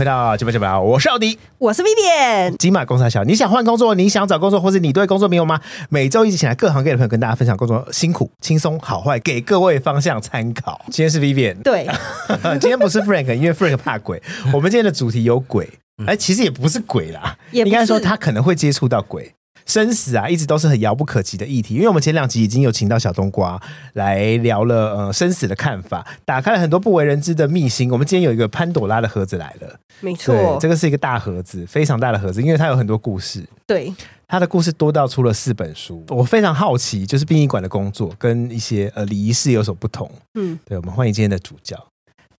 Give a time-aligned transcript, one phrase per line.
[0.00, 2.56] 回到九八九八，我是奥迪，我是 Vivian。
[2.56, 5.60] 金马公司小，你想换工作，你想找工作，或是你对工作没有吗？
[5.90, 10.80] 每周一起请来各行各业的朋友跟大家分享工作辛苦、轻松、好坏，给各位方向参考。
[10.90, 11.86] 今天是 Vivian，对，
[12.58, 14.22] 今天不是 Frank，因为 Frank 怕鬼。
[14.54, 15.68] 我们今天的主题有鬼，
[16.06, 19.30] 哎，其实也不是鬼啦，应该说他可能会接触到鬼。
[19.70, 21.74] 生死啊，一直都是很遥不可及的议题。
[21.74, 23.60] 因为我们前两集已经有请到小冬瓜
[23.92, 27.88] 来聊了，呃，生死的看法，打开了很多不为人知的秘辛。
[27.92, 33.46] 我们今天有一个潘朵拉的盒子来了，没错，这个是一个大盒子，非常大的盒子，因为它有很多故事。
[33.64, 33.94] 对，
[34.26, 36.04] 它的故事多到出了四本书。
[36.08, 40.10] 我非常好奇，就是殡仪馆的工作跟一些呃礼仪室有所不同。
[40.34, 41.76] 嗯，对，我们欢迎今天的主角。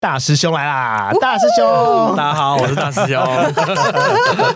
[0.02, 1.12] 大师兄来啦！
[1.22, 3.24] 大师兄，大家好，我是大师兄。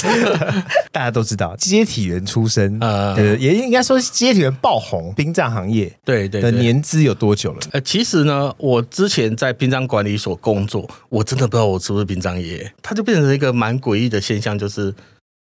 [0.92, 7.60] 大家都知道，接体员出身，呃，也应该说接体员爆红，殡葬行业对对的年资有多久了？
[7.74, 14.92] 呃，其实呢，我之前在殡葬管理所工作，我真的不知道我是不是殡葬业，它就变成一个蛮诡异的现象，就是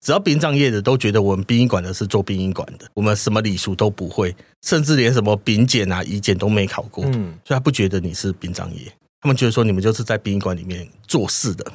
[0.04, 8.92] 只要殡葬业的都觉得我们殡仪馆的是做殡仪馆的，我们什么礼俗都不会，甚至连什么丙检啊、乙检都没考过，嗯，所以他不觉得你是殡葬业。
[9.22, 11.66] 他们觉得说你们就是在殡仪馆里面做事的，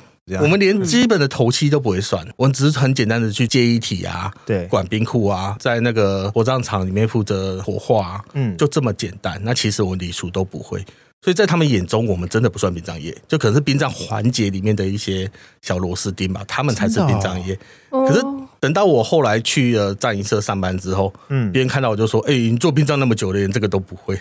[0.41, 9.41] 我们连基本的头七都不会算，我们只是很简单的去接遗体啊，对，管冰库啊，在那个火葬场里面负责火化，嗯，就这么简单。
[9.45, 10.85] 那其实我礼数都不会，
[11.23, 15.31] 所以在他们眼中，我们真的不算殡葬业，就可能是殡葬环节里面的一些
[15.63, 17.59] 小螺丝钉吧，他们才是殡葬业。
[17.91, 18.23] 可是。
[18.59, 24.19] 等到我后来去了葬仪社上班之后，嗯，别人看到我就说：“哎、欸，你做殡葬那么久的人这个都不会，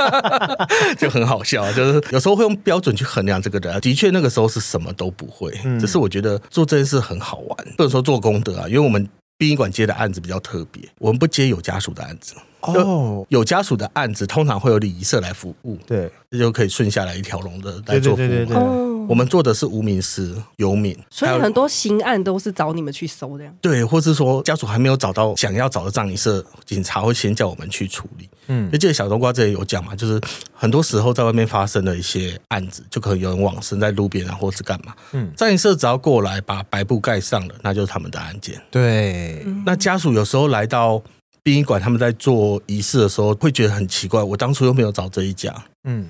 [0.98, 1.70] 就很好笑。
[1.72, 5.50] 就是有时候会用标准去衡量这个人，的确那个时候是什么都不会。
[5.78, 12.34] 只是我觉得做这件事很好玩，不能说做功德啊，因为我们殡仪馆接的案子比较特别，我们不接有家属的案子。
[12.62, 18.26] 哦，有家属的案子通常会有礼仪社来服务，对，这就可以顺下来一条龙的来做服务。
[18.26, 18.90] 对对对对对。
[19.08, 23.44] 我们做的是无名尸、游民，所以很多刑案都是找你们去收的。
[23.60, 28.28] 对，或是说家属还没有找到想要找的葬仪社，警察会先叫我们去处理。
[28.46, 30.20] 嗯，就记得小冬瓜这里有讲嘛，就是
[30.52, 34.94] 很多时候在外面发生的一些案子，就可能有人往生在路边啊，或是干嘛。
[35.10, 38.62] 嗯，葬仪社只要过来把白布盖上了，那就是他们的案件。
[38.70, 41.02] 对，那家属有时候来到
[41.42, 45.54] 殡仪馆，他们在做仪式的时候，会觉得很奇怪，我当初又没有找这一家。
[45.84, 46.08] 嗯。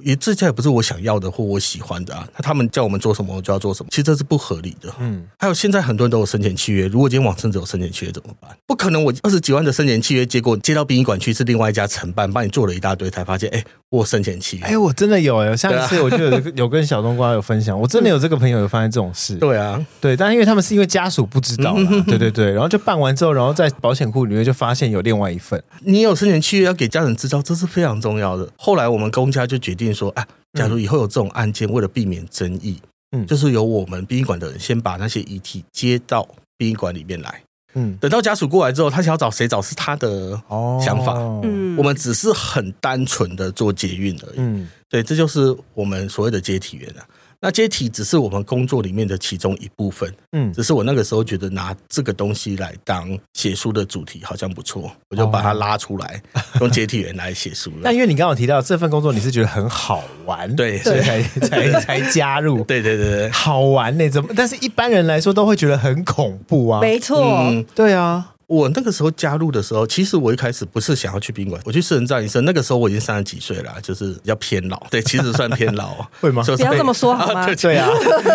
[0.00, 4.90] 也这家也不是我想要的或我喜欢的啊，那他们叫我们做什么，我就要做什么，其实这是不合理的。
[4.98, 8.50] 嗯，还有现在很多人都有生前契约，如果今天往生者有生前契约怎么办？
[8.66, 19.34] 不可能，我二十几万的生前契约，结果接到殡仪馆去是另外一家承办，帮你做了一大堆，才发现，哎，我生前契约，哎，我真的有哎，上一次我就有有跟小冬瓜有分享，我真的有 这个朋友有发生这种事。
[19.36, 21.74] 对啊，对，但因为他们是因为家属不知道，
[22.08, 28.48] 对对对，然后就办完之后，然后在保险库里面就发现有另外一份，你有生前契约要给家人知道，这是非常重要的。
[28.56, 30.26] 后来我们公家就决定说，哎。
[30.54, 32.78] 假如以后有这种案件，为了避免争议，
[33.12, 36.28] 嗯，就是由我们殡仪馆的人先把那些遗体接到
[36.58, 40.38] 殡仪馆里面来，嗯，等到家属过来之后，他想要找谁找是他的
[40.78, 47.08] 想法，嗯，我们只是很单纯的做捷运而已，嗯，对，这就是我们所谓的接体员啊。
[47.44, 56.22] 那接体只是我们工作里面的其中一部分，嗯，只是我那个时候觉得拿这个东西来当写书的主题好像不错，我就把它拉出来，
[56.60, 57.78] 用解体员来写书了。
[57.84, 62.62] 那因为你刚刚提到这份工作，你是觉得很好玩，对，所以才才 才加入。
[62.62, 64.08] 对对对对，好玩呢？
[64.08, 64.32] 怎么？
[64.36, 66.80] 但是一般人来说都会觉得很恐怖啊。
[66.80, 68.28] 没错，嗯，对啊。
[68.52, 72.38] 我那个时候加入的时候，其实我一开始不是想要去宾馆，我去私人葬仪社。
[72.42, 74.78] 那个时候我已经三十几岁了，就是比较偏老。
[74.90, 76.42] 对，其实算偏老， 会吗？
[76.44, 77.46] 不要这么说好吗？
[77.46, 77.88] 对对啊，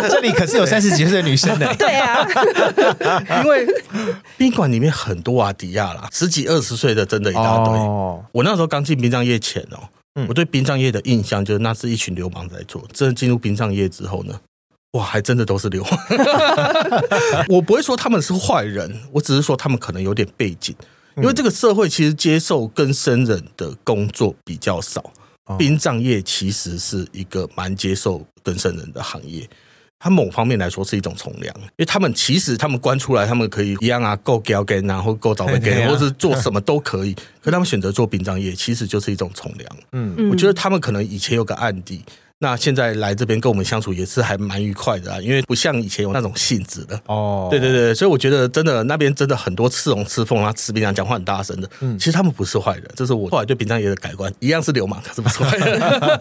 [0.10, 1.72] 这里可是有三十几岁的女生的。
[1.76, 2.28] 对啊，
[3.44, 3.68] 因为
[4.38, 7.76] 宾馆里面很多阿迪亚啦，十几二十岁的真的一大堆。
[7.76, 9.86] 哦、我那时候刚进殡葬业前哦，
[10.16, 12.84] 嗯、我对殡葬业的印象就是那是一群流氓在做。
[12.92, 14.34] 真的进入殡葬业之后呢？
[14.92, 16.00] 哇，还真的都是流氓。
[17.50, 20.76] 我不会说他们是坏人，我只是说他们可能有点背景，
[21.18, 25.12] 因为这个社会其实接受跟生人的工作比较少。
[25.58, 29.48] 殡葬业其实是一个蛮接受跟生人的行业，
[29.98, 37.16] 它某方面来说是一种从良，因为他们其实他们关出来，他们可以一样啊，够交给，然后够找人给，或是做什么都可以。
[37.42, 39.78] 可他们选择做殡葬业，其实就是一种从良。
[39.94, 42.04] 嗯，我觉得他们可能以前有个案底。
[42.40, 47.48] 那现在来这边跟我们相处也是还蛮愉快的啊，因为不像以前有那种性质的哦。
[47.50, 51.68] 对对对，所以我觉得真的那边真的很多刺龙刺凤啊，吃殡讲话很大声的。
[51.80, 55.80] 嗯，其实他们不是坏人，这是我后来对殡葬业的改观，一样是流氓，可是不是坏人。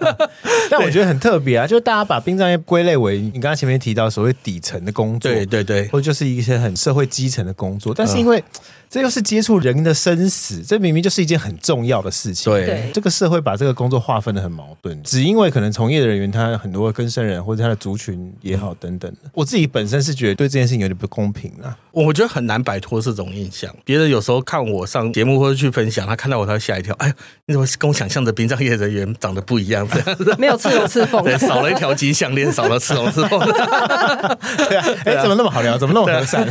[0.71, 8.43] 但我觉得很特别啊，就是大家把殡葬业归类为你刚刚前面提到所谓底层的工作，对对对，或者就是一些很社会基层的工作，但是因为。
[8.89, 12.53] 这又是接触人的生死，这明明就是一件很重要的事情。
[12.53, 19.31] 对，这个社会把这个工作划分的很矛盾，只因为可能从业的人员他很多跟生人或者他的族群也好等等的。
[19.35, 23.75] 我自己本身是觉得对这件事情有点不公平啊，我觉得很难摆脱这种印象。
[23.85, 27.15] 别人有时候看我上节目或者去分享，他看到我他会吓一跳，哎呀，
[27.47, 29.87] 你怎么跟我想象的殡葬业人员长得不一样？
[29.91, 33.41] 这样子没有刺龙刺凤，对，少了一条金项链，少了刺龙刺凤。
[33.41, 35.77] 对啊，哎，怎么那么好聊？
[35.77, 36.49] 怎么那么和善？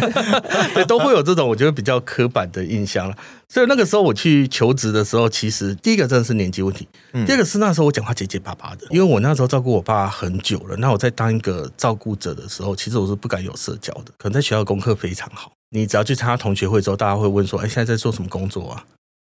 [0.73, 3.15] 对，都会有这种我觉得比较刻板的印象了。
[3.47, 6.87] 所以那个时候我去求职的时候，其实第一个真的是年纪问题，
[7.25, 10.75] 第二个是那时候我讲话结结巴巴的，因为我那时候照顾我爸很久了。
[10.77, 14.11] 那我在当一个照顾者的时候，其实我是不敢有社交的。
[14.17, 18.83] 可能在学校功课非常好，你只要去参加同学会之后，大家会问说：“哎，现在在做什么工作啊？”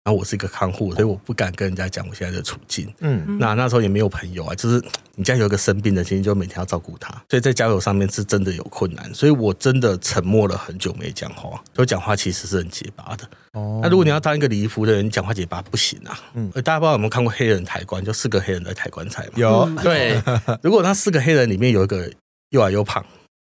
[0.05, 2.89] 然后我是一个看护，所以我不敢跟人家讲我现在的处境。
[3.01, 4.81] 嗯，那那时候也没有朋友啊，就是
[5.19, 9.13] 你家有一个生病的，其实就每天要照顾他，所以在交友上面是真的有困难。
[9.15, 13.25] 所以我真的沉默了很久没讲话，所以讲话其实是很结巴的。
[13.53, 16.21] 哦，那如果你要当一个礼仪服的人，你讲话结巴不行啊。
[16.35, 19.33] 嗯，大家不知道有没有看过黑人抬棺，就四个黑人在抬棺材嘛？
[19.37, 20.23] 有，对。
[20.63, 22.11] 如果那四个黑人里面有一个
[22.51, 23.05] 又矮又胖，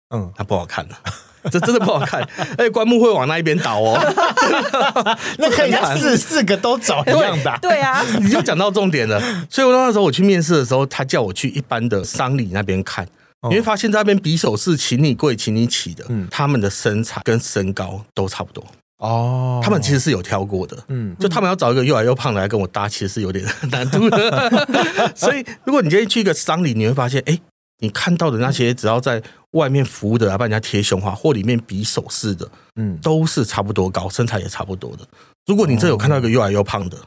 [0.10, 0.98] 嗯，他不好看了。
[1.52, 2.22] 这真的不好看，
[2.58, 4.00] 而且棺木会往那一边倒哦。
[5.40, 7.58] 那可以四四个都找一样的。
[7.62, 9.20] 对啊， 你就讲到重点了。
[9.50, 13.08] 所以我那时候我去面试的时候，他叫我去一般的丧礼那边看，
[13.50, 18.64] 你会发现在那边匕首是，请你跪，请你起的，嗯他们的身材跟身高都差不多
[18.98, 19.60] 哦。
[19.64, 25.12] 他们其实是有挑过的，嗯，就他们要找一个又矮又胖的来跟我搭，其实是有点难度的。
[25.16, 27.40] 所以如果你今天去一个丧礼，你会发现，哎。
[27.82, 35.00] 你看到的那些，只要在外面服务的，来帮人家贴胸花，或里面比手势的，嗯，都是差不多高，身材也差不多的。
[35.48, 36.98] 如果你这有看到一个又矮又胖的，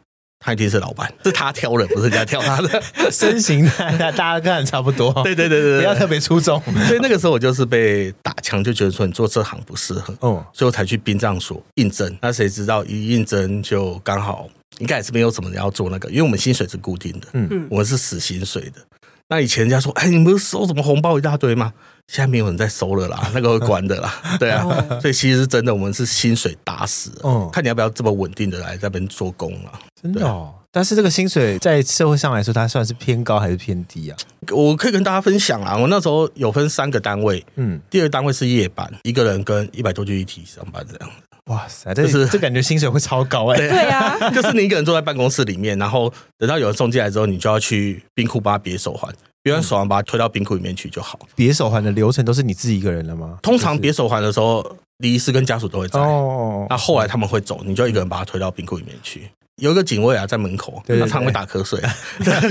[0.40, 2.82] 他一定是老板，是他挑人， 不是人家挑他的。
[3.10, 3.64] 身形
[3.98, 6.60] 大家看差不多，对对对对，不要特别出众。
[6.86, 12.14] 所以那个时候我就是被打枪，就觉得说你做这行不适合，嗯，所以我才去殡葬所应征。
[12.20, 14.48] 那谁知道一应征就刚好，
[14.80, 18.80] 应该也是没有什么人要做那个，因为我们薪水是固定的，嗯，我们是死薪水的。
[19.28, 21.72] 那以前人家说，哎，你们不是收什么红包一大堆吗？
[22.08, 24.14] 现在没有人在收了啦， 那个会关的啦。
[24.38, 24.62] 对啊，
[25.00, 27.10] 所以其实真的，我们是薪水打死。
[27.24, 29.72] 嗯，看你要不要这么稳定的来这边做工了。
[30.02, 30.52] 真的哦。
[30.70, 34.16] 但是这个薪水在社会上来说，它算是偏高还是偏低啊？
[34.50, 41.10] 我可以跟大家分享啊，我那时候有分三个单位，嗯，第二个单位是夜班，一个人跟一百多具一体上班这样。
[41.46, 43.56] 哇塞，这是这感觉薪水会超高哎！
[43.58, 49.12] 对呀， 就是你一个人坐在办公室里面，然后等到有人送进来之后，你就要去冰库把它别手环，
[49.42, 51.18] 别完手环把它推到冰库里面去就好。
[51.34, 53.38] 别手环的流程都是你自己一个人的吗？
[53.42, 54.64] 通常别手环的时候，
[54.98, 56.00] 李医师跟家属都会在。
[56.00, 59.30] 哦，那后来他们会走，你就一个人把它推到冰库里面去。
[59.56, 61.80] 有一个警卫啊，在门口，他常会打瞌睡，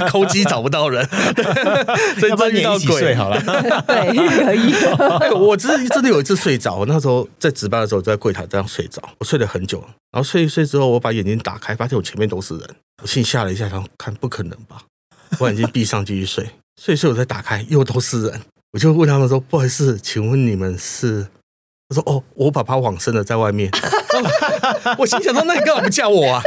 [0.07, 1.05] 抠机 找不到人，
[2.19, 3.39] 所以真遇到鬼好了。
[3.85, 4.73] 对，可以。
[5.35, 12.69] 我真的真的有一次睡着，我那时候在值班的时候就在柜台这样睡着，我睡了很久，然后睡一睡之后，我把眼睛打开，发现我前面都是人，
[13.01, 14.81] 我心里吓了一下，然后看不可能吧，
[15.39, 16.49] 我眼睛闭上继续睡，
[16.81, 18.41] 睡一睡我再打开又都是人，
[18.71, 21.27] 我就问他们说：“不好意思，请问你们是？”
[21.89, 23.69] 他说：“哦，我爸爸往生了，在外面。”
[24.97, 26.41] 我心想说：“那你干嘛不叫我啊？”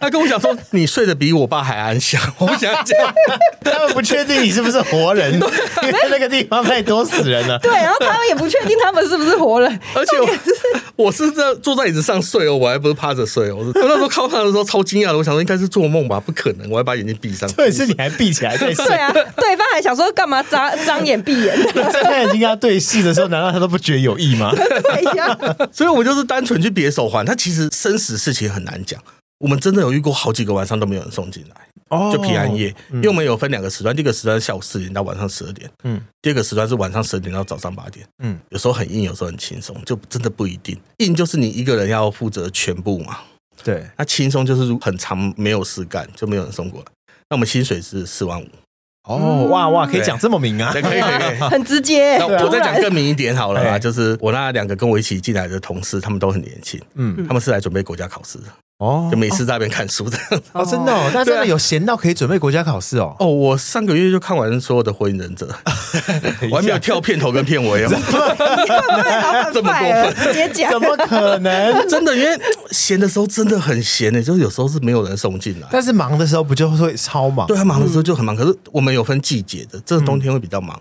[0.00, 3.14] 他跟我讲说：“你睡得比我爸还安详。”我不想讲，
[3.64, 7.58] 他们不确定你是不是活人，因为那个地方太多死人了。
[7.58, 9.80] 对，然后他们也不确定他们是不是活人。
[9.94, 13.56] 而且我我是在坐在椅子上睡哦，我还不是趴着睡哦。
[13.56, 17.50] 我那时候靠他的时候超惊讶的，我想说应该是做梦吧，不可能，我还把眼睛闭上。
[17.52, 18.84] 对，是你还闭起来在睡。
[18.86, 21.56] 对啊，对方还想说干嘛张张眼闭眼？
[21.74, 24.52] 睁开眼睛跟他对视的时候，难道他都不觉得有意吗？
[24.54, 25.38] 对呀。
[25.72, 29.00] 所以我就是单纯去别手环，他其实生死事情很难讲。
[29.42, 31.56] 我们真的有遇过好几个晚上都没有人送进来，
[31.88, 40.78] 哦，就平安夜，因为我们有分两个时段，第一个时段是下午四点到晚上十二点，嗯，第二个时段是晚上十二点到早上八点，嗯，有时候很硬，有时候很轻松，就真的不一定。
[40.98, 43.18] 硬就是你一个人要负责全部嘛，
[43.64, 46.86] 对，那轻松就是很长没有事干，就没有人送过来。
[47.28, 48.46] 那我们薪水是四万五。
[49.08, 50.70] 哦，哇哇，可以讲这么明啊？
[50.72, 52.16] 可以可以可以， 很直接。
[52.18, 58.44] 那我再讲更明一点好了啊，就是我那两个跟我一起进来的同事，他们都很年轻，嗯，他们是来准备国家考试的。
[58.82, 60.18] 哦，就每次在那边看书的
[60.52, 63.14] 哦，真的哦，但真的有闲到可以准备国家考试哦。
[63.20, 65.48] 哦，我上个月就看完所有的火影忍者，
[66.50, 67.90] 我还没有跳片头跟片尾哦。
[69.54, 71.72] 这么过分，直接讲，怎么可能？
[71.88, 72.36] 真的，因为
[72.72, 77.46] 闲的时候真的很闲呢，就是有时候是没有人送进来，但是忙的时候不就会超忙？
[77.46, 78.34] 对，他忙的时候就很忙。
[78.34, 80.80] 可是我们有分季节的，这个冬天会比较忙。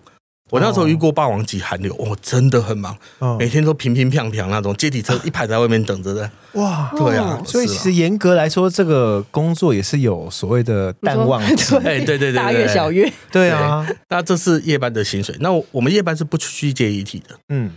[0.52, 2.96] 我那时候遇过霸王级寒流，哦，真的很忙，
[3.40, 6.30] 每天都平平平平那种，阶梯车一排在外面等着的。
[6.54, 13.88] 哇，对啊，所以其实严格来说，这个工作也是有所谓的淡旺季，哎，对对对，大月小月，对啊。
[14.10, 17.72] 那这是夜班的薪水，那我们夜班是不去接遗体的，嗯，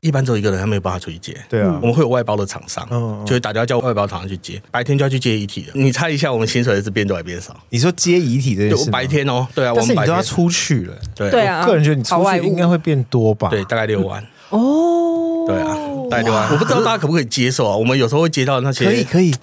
[0.00, 1.34] 一般只有一个人，他没有办法出去接。
[1.48, 2.86] 对啊，我们会有外包的厂商，
[3.24, 4.60] 就会打电话叫外包厂商去接。
[4.70, 5.72] 白天就要去接遗体了。
[5.74, 7.56] 你猜一下，我们薪水是变多还变少？
[7.70, 10.94] 你说接遗体这件事，白天哦，对啊，我们白天都要出去了。
[11.14, 13.48] 对对啊，个人觉得你出去应该会变多吧？
[13.48, 14.22] 对，大概六万。
[14.50, 15.76] 哦，对啊，
[16.10, 16.50] 大概六万。
[16.52, 17.76] 我不知道大家可不可以接受啊？
[17.76, 19.34] 我们有时候会接到那些，可以可以。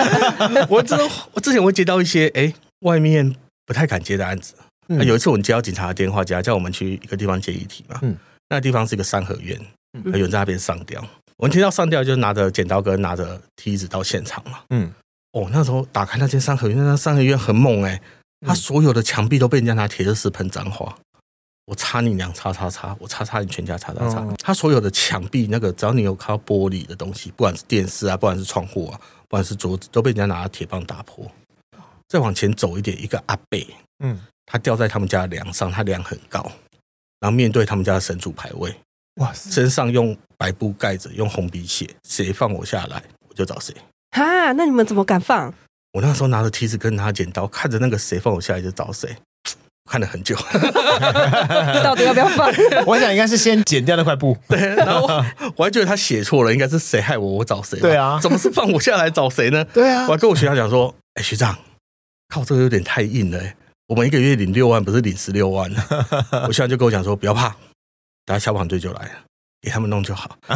[0.68, 4.54] 我知道，我之前会接到一些哎，外面不太敢接的案子。
[4.88, 7.98] 有一次我们接到警察的电话，叫叫我们去一个地方接遗体嘛。
[8.02, 8.16] 嗯。
[8.50, 9.58] 那个地方是一个三合院，
[10.04, 11.02] 有人在那边上吊。
[11.38, 14.60] 我们听到上吊，就拿着剪刀跟拿着梯子到现场嘛。
[14.68, 14.92] 嗯，
[15.32, 17.98] 哦，那时候打开那间三合院，那三合院很猛哎，
[18.46, 20.94] 他所有的墙壁都被人家拿铁丝石喷脏话。
[21.66, 24.26] 我擦你娘，擦擦擦，我擦擦你全家，擦擦擦。
[24.38, 31.30] 他所有的墙壁那个，只要你有靠玻璃的东西，不管是电视啊，不管是窗户啊，不管是桌子，都被人家拿铁棒打破。
[32.08, 33.58] 再往前走一点，一个阿伯，
[34.00, 36.50] 嗯，他吊在他们家的梁上，他梁很高。
[37.20, 38.74] 然后面对他们家的神主牌位，
[39.20, 43.74] 哇，身上用白布盖着，用红笔写，谁放我下来，我就找谁。
[44.16, 45.52] 哈，那你们怎么敢放？
[45.92, 49.16] 我那时候拿着梯子跟拿剪刀，看着那个谁放我下来就找谁，
[49.90, 50.34] 看了很久。
[51.84, 52.50] 到底要不要放？
[52.86, 54.36] 我想应该是先剪掉那块布。
[54.48, 55.06] 对，然后
[55.56, 57.78] 我还觉得他写错了，应该是谁害我，我找谁。
[57.80, 59.64] 对啊，怎么是放我下来找谁呢？
[59.74, 61.58] 对啊，我还跟我学长讲说，哎，学长，
[62.28, 63.38] 靠，这个有点太硬了。
[63.90, 65.68] 我们一个月领六万，不是领十六万。
[66.46, 67.48] 我现在就跟我讲说，不要怕，
[68.24, 69.10] 等下消防队就来了，
[69.60, 70.38] 给他们弄就好。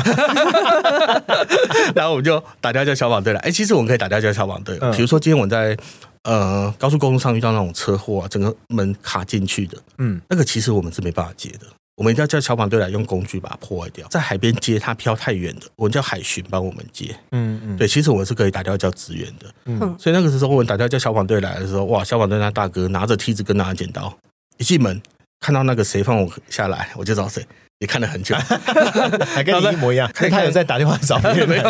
[1.96, 3.40] 然后我们就打电话叫消防队来。
[3.40, 4.78] 哎，其实我们可以打电话叫消防队。
[4.92, 5.76] 比如说今天我在
[6.22, 11.66] 呃高速公路上遇到那种车祸啊，整个门卡进去的，嗯，那个其实我们是没办法接的。
[11.96, 14.06] 我们一定要叫消防队来用工具把它破坏掉。
[14.08, 17.14] 在海边接，它飘太远的，我们叫海巡帮我们接。
[17.30, 19.54] 嗯嗯，对，其实我们是可以打电话叫支援的。
[19.66, 24.12] 嗯，所以那个时候我们打电话叫消防队来的时候，哇，消防队那大哥拿着梯子跟拿着剪刀，
[24.58, 25.00] 一进门
[25.40, 27.46] 看到那个谁放我下来，我就找谁。
[27.84, 28.34] 也看了很久，
[29.28, 30.10] 还跟你一模一样。
[30.14, 31.62] 看他有在打电话找别人 没有？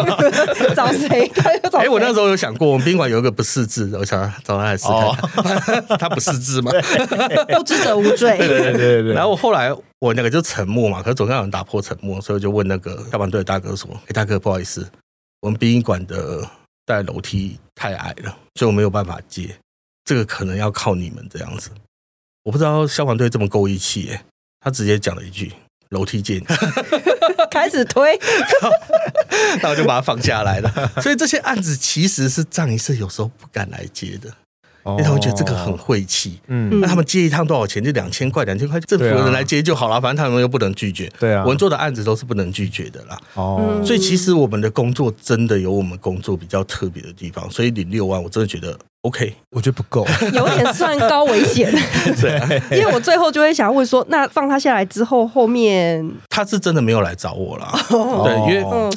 [0.75, 1.31] 找谁？
[1.73, 5.99] 哎，我那时候有想过，我们宾馆有一个不识字，我想找他来试看。
[5.99, 6.71] 他不识字吗？
[7.59, 8.39] 不知者无罪。
[8.39, 9.13] 对对对对。
[9.13, 14.89] 然后后来我那个就沉默嘛，可是总要有人打破沉默，所以我就问那个消防队的大哥说：“哎，大哥，不好意思，
[15.41, 16.49] 我们殡仪馆的
[16.87, 19.51] 带楼梯太矮了，所以我没有办法接，
[20.05, 21.71] 这个可能要靠你们这样子。”
[22.45, 24.21] 我不知道消防队这么够义气耶，
[24.61, 25.51] 他直接讲了一句。
[25.95, 26.43] 楼梯间。
[27.51, 28.19] 开始推，
[29.63, 30.91] 然后就把它放下来了。
[31.01, 34.31] 所以这些案子其实是葬仪社有时候不敢来接的，
[34.87, 36.39] 因为他们觉得这个很晦气。
[36.49, 37.83] 嗯，那他们接一趟多少钱？
[37.83, 41.11] 就两千块，两千块政府的人来接就好了，反正他们又不能拒绝。
[41.19, 43.19] 对啊，我们做的案子都是不能拒绝的啦。
[43.35, 47.51] 哦，所以其实我们的工作真的有我们工作比较特别的地方。
[47.51, 48.77] 所以领六万，我真的觉得。
[49.03, 51.71] OK， 我觉得不够， 有点算高危险。
[52.19, 57.71] 对，因为我最后就会想要问说，那放他下来之后，后面他是真的没有来找我了。
[57.91, 58.91] 对，因为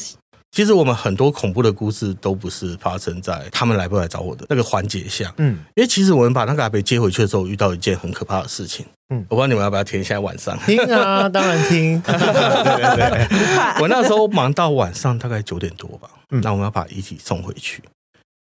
[0.58, 5.32] 其实我们很多恐怖的故事都不是发生在他们来不来找我的那个环节下。
[5.38, 8.84] 嗯，因为其实我们把那个阿北接回去的时候，遇到一件很可怕的事情。
[9.14, 10.04] 嗯，我不知道你们要不要听？
[10.04, 12.02] 现在晚上听啊， 当然听。
[12.02, 13.28] 对对对，
[13.84, 17.84] 我那时候忙到晚上大概九点多吧，那我们要把遗体送回去。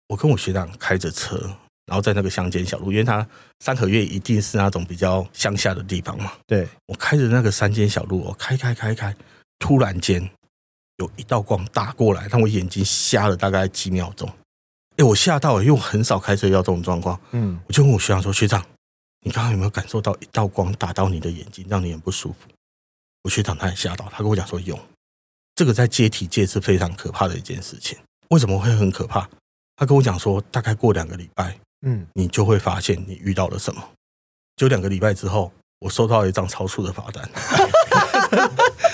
[0.09, 1.37] 我跟我学长开着车，
[1.87, 3.25] 然后在那个乡间小路，因为他
[3.61, 6.33] 三合院一定是那种比较乡下的地方嘛。
[6.49, 9.15] 对，我开着那个山间小路，我开开开开，
[9.61, 10.29] 突然间
[11.01, 14.29] 有一道光打过来，让我眼睛瞎了大概几秒钟。
[14.99, 17.19] 哎，我吓到了，因为我很少开车遇到这种状况。
[17.31, 18.63] 嗯，我就问我学长说：“学长，
[19.23, 22.51] 你刚刚有没有感受到一道光打到你的眼睛，让你很不舒服？”
[23.25, 24.79] 我学长他也吓到，他跟我讲说：“有，
[25.55, 27.97] 这个在接体界是非常可怕的一件事情。
[28.29, 29.27] 为什么会很可怕？”
[29.77, 33.83] 他跟我讲说，大概过两个礼拜，嗯，你就会发现你遇到了什么。
[34.57, 37.31] 就两个礼拜之后，我收到了一张超速的罚单。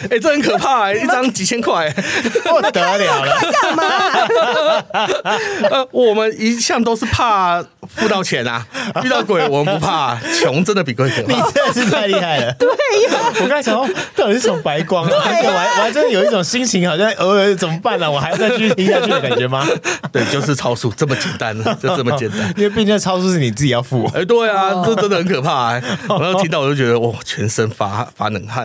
[0.10, 1.90] 哎、欸，这很可怕哎、欸，一张几千块，
[2.44, 3.36] 不得了了。
[3.62, 3.84] 干嘛？
[5.70, 7.62] 呃，我们一向都是怕
[7.96, 8.64] 付到钱啊，
[9.04, 11.34] 遇到鬼我们不怕，穷真的比鬼可怕。
[11.34, 12.52] 你真的是太厉害了。
[12.54, 15.10] 对呀，我刚才想到，到底是什么白光啊？
[15.12, 18.10] 我还我还真的有一种心情，好像偶尔怎么办呢、啊？
[18.10, 19.66] 我还要再继续听下去的感觉吗？
[20.12, 22.52] 对，就是超速，这么简单，就这么简单。
[22.56, 24.04] 因为毕竟超速是你自己要付。
[24.14, 25.82] 哎、欸，对啊，这真的很可怕、欸。
[26.08, 28.64] 然后听到我就觉得，哇，全身发发冷汗。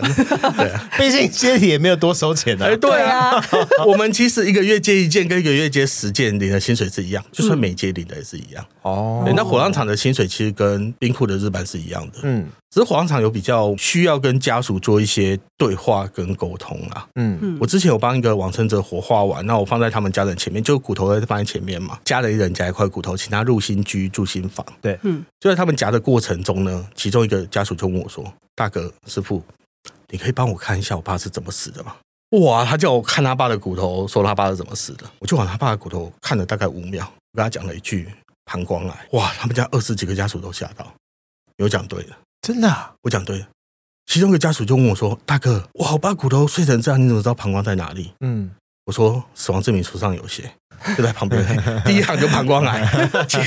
[0.56, 1.31] 对啊，毕竟。
[1.32, 3.42] 接体也没有多收钱的，哎，对啊，
[3.86, 8.64] 我们其实一个月接一件，跟一个月接十件领的薪水是一样，就算没接领的也是一样。
[8.82, 17.06] 哦，那火葬场的薪水其实跟冰库的日班是一样的，嗯，只是火葬场有比较需要跟家属做一些对话跟沟通啊。
[17.16, 24.64] 嗯，我之前有帮一个往生者火化完，那我放在他们家人前面，就骨头在放在前面嘛，家里人夹一块骨头，请他入新居住新房。
[24.80, 28.24] 对，嗯，就在他们夹的过程中呢，其中一个家属就问我说
[28.54, 29.42] ：“大哥，师傅。”
[30.12, 31.96] 你可以帮我看一下我爸是怎么死的吗？”
[32.38, 32.64] 哇！
[32.64, 35.04] 他叫我看他爸的骨头，说他爸是怎么死的。
[35.18, 38.08] 我就往他爸的骨头看了大概五秒，我跟他讲了一句
[38.44, 39.08] 膀胱癌。
[39.12, 39.32] 哇！
[39.38, 40.86] 他们家二十几个家属都吓到，
[41.56, 43.48] 有讲对的，真的、啊，我讲对了。
[44.06, 48.50] 其中一个家属就问我说：“大哥，哇，我爸骨头碎成这样，你怎么知道膀胱在哪里？”嗯，
[48.86, 50.50] 我说：“死亡证明书上有写，
[50.96, 51.44] 就在旁边，
[51.84, 52.82] 第一行就膀胱癌。
[53.28, 53.38] 其”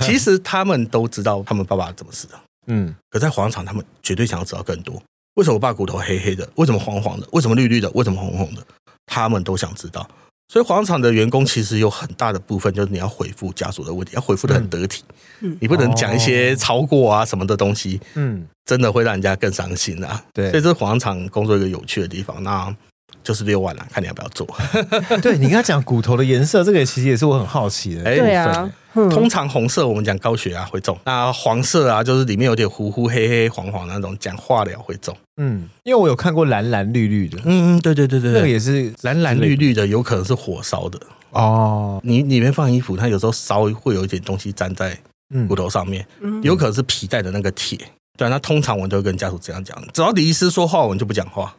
[0.00, 5.00] 其实他们都知道他们爸爸怎么死的，嗯，可在火葬场，他们绝对想要知道更多。
[5.38, 6.48] 为什么我爸骨头黑黑的？
[6.56, 7.26] 为什么黄黄的？
[7.30, 7.88] 为什么绿绿的？
[7.92, 8.66] 为什么红红的？
[9.06, 10.06] 他们都想知道。
[10.48, 15.04] 所以黄厂的员工其实有很大的部分就是你要回复家属的问题，要回复的很得体。
[15.40, 18.00] 嗯，你不能讲一些超过啊什么的东西。
[18.14, 20.24] 嗯，真的会让人家更伤心啊。
[20.34, 22.42] 对，所以这是黄厂工作一个有趣的地方。
[22.42, 22.74] 那。
[23.22, 24.46] 就是六万了，看你要不要做。
[25.20, 28.04] 对，你跟他讲骨头的颜色，这个其实也是我很好奇的。
[28.04, 35.14] 对啊，通常红色我们讲高血压会中，那黄色啊，就是里面有点糊糊、黑黑、黄黄那种，讲化疗会中。
[35.36, 37.38] 嗯，因为我有看过蓝蓝绿绿的。
[37.44, 40.98] 嗯嗯，对对对对，那个也是蓝蓝绿绿的，有可能是火烧的
[41.30, 42.00] 哦。
[42.02, 44.98] 你里面放衣服，它有时候烧会有一点东西粘在
[45.46, 46.06] 骨头上面，
[46.42, 47.78] 有可能是皮带的那个铁。
[48.16, 51.54] 对啊，那通常我们都会跟家属这样讲，只要李医师说话，我们就不讲话。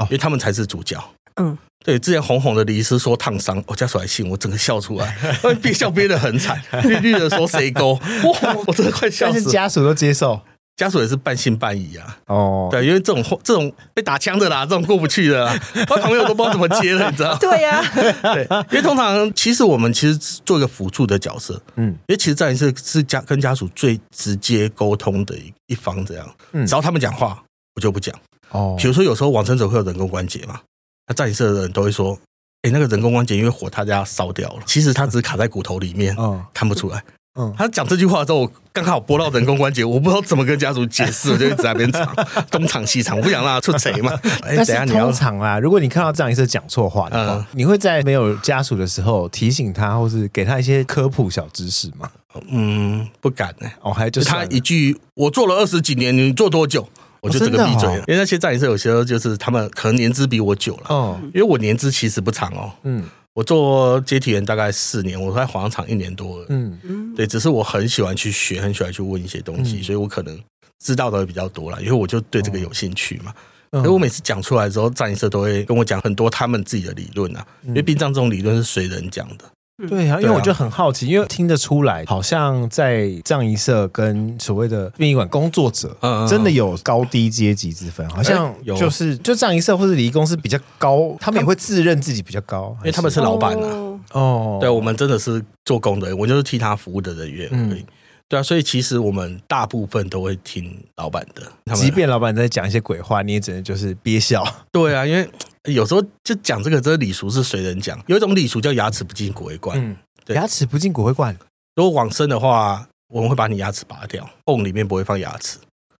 [0.00, 1.02] 因为他们才是主角。
[1.36, 5.16] 嗯，对，之前红红的李医师说烫伤，我家属还信，我整个笑出来，
[5.62, 6.60] 憋笑憋得很惨。
[6.82, 7.94] 绿绿的说谁勾，
[8.42, 9.32] 哇， 我真的快笑死了。
[9.32, 10.38] 但是家属都接受，
[10.76, 12.18] 家属也是半信半疑啊。
[12.26, 15.58] 哦，对，因为这种这种被打枪的啦，这种过不去的啦，
[15.88, 17.34] 我朋友都不知道怎么接了，你知道？
[17.38, 27.42] 对呀，对，因为通常其实我们其实做一个辅助的角色，嗯，因为其实这一次是家跟家属最直接沟通的一一方，这样，嗯，只要他们讲话，
[27.74, 28.14] 我就不讲。
[28.52, 30.60] 哦，比如说有时候往生者会有人工关节嘛，
[31.08, 32.16] 那葬仪社的人都会说，
[32.62, 37.02] 哎，那个人工关节因为火他家烧掉了，其实他只是卡在骨头里面，嗯，看不出来。
[37.40, 42.14] 嗯，他讲这句话的时候，我刚好拨到人工关节， 我不知道怎么跟家属解释，我就一直在那边藏，
[42.52, 44.12] 东藏西藏，我不想让他出贼嘛。
[44.44, 52.10] 但是通常啊，如果你看到葬仪社讲错话的话，你会在没有家属的时候提醒他，或是给他一些科普小知识吗？
[52.50, 53.70] 嗯，不敢呢。
[53.80, 56.86] 哦，还就是他一句，我做了二十几年，你做多久？
[57.22, 66.76] 我就这个闭嘴了，因为那些葬仪社有些时候就是他们可能年资比我久了，哦，因为我年资其实不长哦，嗯，我做接体员大概四年，我在火葬场一年多了，嗯。
[66.82, 70.36] 嗯，对，只是我很喜欢去学，很喜欢去问一些东西，所以我可能
[70.84, 73.32] 知道的会比较多了，因为我就对这个有兴趣嘛，
[73.70, 79.44] 所以我每次讲出来之后，葬仪社都会跟我讲很多他们自己的理论啊，因为殡葬这种理论是随人讲的。
[79.88, 85.96] 对啊，因为我就很好奇，因为听得出来，好像在藏仪社跟所谓的殡仪馆工作者，
[86.28, 93.22] 真的有高低阶级之分，好像就是就藏仪社或者礼仪公司比较高，他们也会自认自己比较高，因为他们是？
[93.22, 94.00] 老板啊。
[94.10, 97.86] 哦，对，我们真的是做工的，我就是替他服务的人员而已。
[98.32, 104.42] 对啊，所以其实我们大部分都会听老板的，即便老板在讲一些鬼话，你也只能就是憋笑。
[104.70, 105.28] 对啊，因为。
[105.66, 107.96] 有时候就讲这个，这个礼俗是随人讲。
[108.08, 109.78] 有一种礼俗叫牙齿不进骨灰罐。
[109.80, 111.38] 嗯，对，牙齿不进骨灰罐。
[111.76, 115.58] 如果往生的话，我们会把你牙齿拔掉，瓮里面不会放牙齿。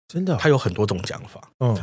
[0.09, 0.37] 真的？
[0.37, 1.41] 他有很多种讲法。
[1.61, 1.81] 嗯，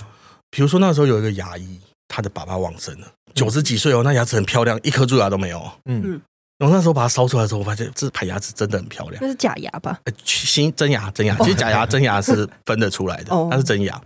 [0.50, 5.72] 比如说那时候有一个牙医，他的爸爸往生了，九十几岁哦，那牙齿很漂亮，一颗蛀牙都没有。
[5.86, 6.22] 嗯，
[6.60, 9.18] 然后那时候把它烧出来的时候，我发现这排牙齿真的很漂亮。
[9.22, 9.98] 那是假牙吧？
[10.24, 11.36] 新真牙，真牙。
[11.38, 14.00] 其实假牙、真牙是分得出来的， 那是真牙。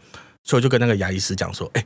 [0.44, 1.84] 所以我就跟那个牙医师讲说：“哎，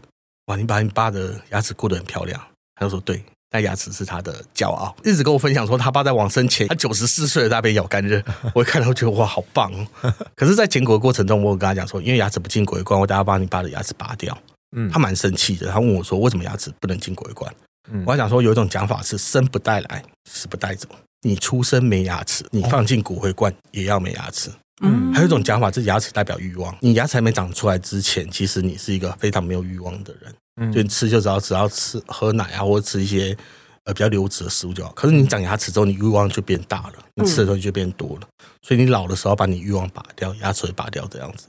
[0.48, 2.40] 哇，你把你爸的牙齿顾得很漂亮。”
[2.76, 8.22] 他就说：“对，那牙齿是他的骄傲，一直跟我分享说，他爸在往生前， 他九十四岁了，他被咬干热。
[8.54, 10.14] 我一看到觉得哇，好棒哦！
[10.36, 14.38] 可是，在捡骨的过程中，我有跟他讲说，因为牙齿不进骨灰罐，我等下把你爸的牙齿拔掉。
[14.76, 17.54] 嗯，他蛮生气的，他问我说，为什么牙齿不能进骨灰罐？
[17.92, 20.88] 嗯，我还讲说，有一种讲法是生不带来，死不带走。
[21.22, 24.52] 你出生没牙齿，你放进骨灰罐也要没牙齿。
[24.82, 33.36] 嗯，还有一种讲法是牙齿代表欲望，你牙齿还没长出来之前，其实你是一个非常没有欲望的人。”嗯就你吃就只要只要吃喝奶啊，或者吃一些
[33.84, 34.92] 呃比较流质的食物就好。
[34.94, 38.28] 可是你长牙齿之后，你欲望就变大了，你吃的东西就变多了。
[38.64, 41.48] 所以你老的时候把你欲望拔掉，牙齿会拔掉这样子。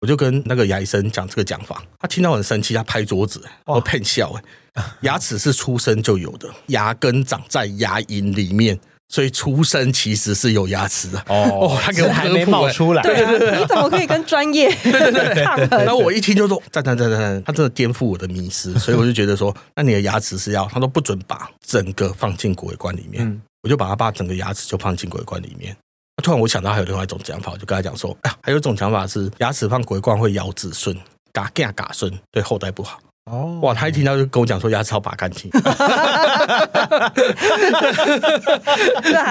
[0.00, 4.42] 我就跟那个牙医生讲这个讲法，他听到很生气，他拍桌子，我骗笑哎，
[5.02, 8.78] 牙齿是出生就有的，牙根长在牙龈里面。
[9.10, 15.78] 所以出生其实是有牙齿的哦，他给我还没冒出来，对对对，你怎么可以跟专业 对对对抗衡？
[15.82, 25.74] 然后我一听就说，赞赞赞赞，他真的颠覆我的迷思，所以我就觉得说，那你的牙齿是要，他都不准把整个放进骨灰罐里面，我就把他把整个牙齿就放进骨灰罐里面。
[26.22, 30.94] 突然我想到还有另外一种讲法，我就跟他讲说，哎，还有一种讲法是牙齿放骨灰罐会咬子孙，
[31.32, 33.00] 嘎嘎嘎孙，对后代不好。
[33.30, 33.74] 哦，哇！
[33.74, 35.58] 他一听到就跟我讲说牙齿要拔干净， 不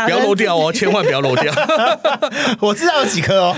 [0.10, 1.53] 要漏掉哦，千万不要漏掉。
[2.60, 3.55] 我知道有几颗哦，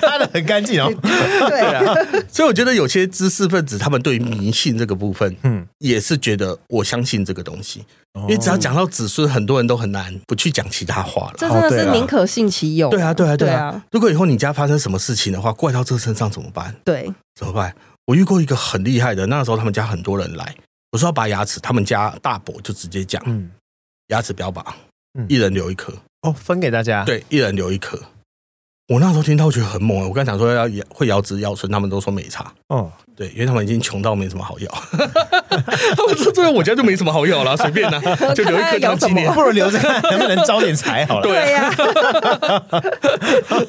[0.00, 0.92] 擦的很干净哦。
[1.48, 1.94] 对啊，
[2.28, 7.84] 所以我觉得有些知识分子他们对于迷信这个部分，嗯，也是觉得我相信这个东西，
[8.14, 11.34] 因为只要讲到子孙，很多人都很难不去讲其他话了。
[11.36, 12.88] 这真的是宁可信其有。
[12.88, 13.82] 对啊，对啊，对啊。
[13.92, 16.74] 如果以后你家发生什么事情的话，怪到这身上怎么办？
[16.84, 17.74] 对，怎么办？
[18.06, 20.54] 我遇过一个很厉害的，那时候他们家很多人来，
[20.92, 23.50] 我说要拔牙齿，他们家大伯就直接讲，嗯，
[24.08, 24.76] 牙齿不要拔，
[25.18, 25.92] 嗯，一人留一颗，
[26.22, 28.00] 哦，分给大家，对，一人留一颗。
[28.88, 32.88] 我那时候听到我觉得很猛，我刚才讲说要会咬子咬唇，他们都说没差，哦。
[33.16, 34.68] 对，因为他们已经穷到没什么好咬，
[35.96, 37.98] 他们说最后我家就没什么好咬了，随便拿，
[38.34, 41.22] 就留一颗当纪念，不如留着看能不能招点财好了。
[41.22, 41.70] 对呀，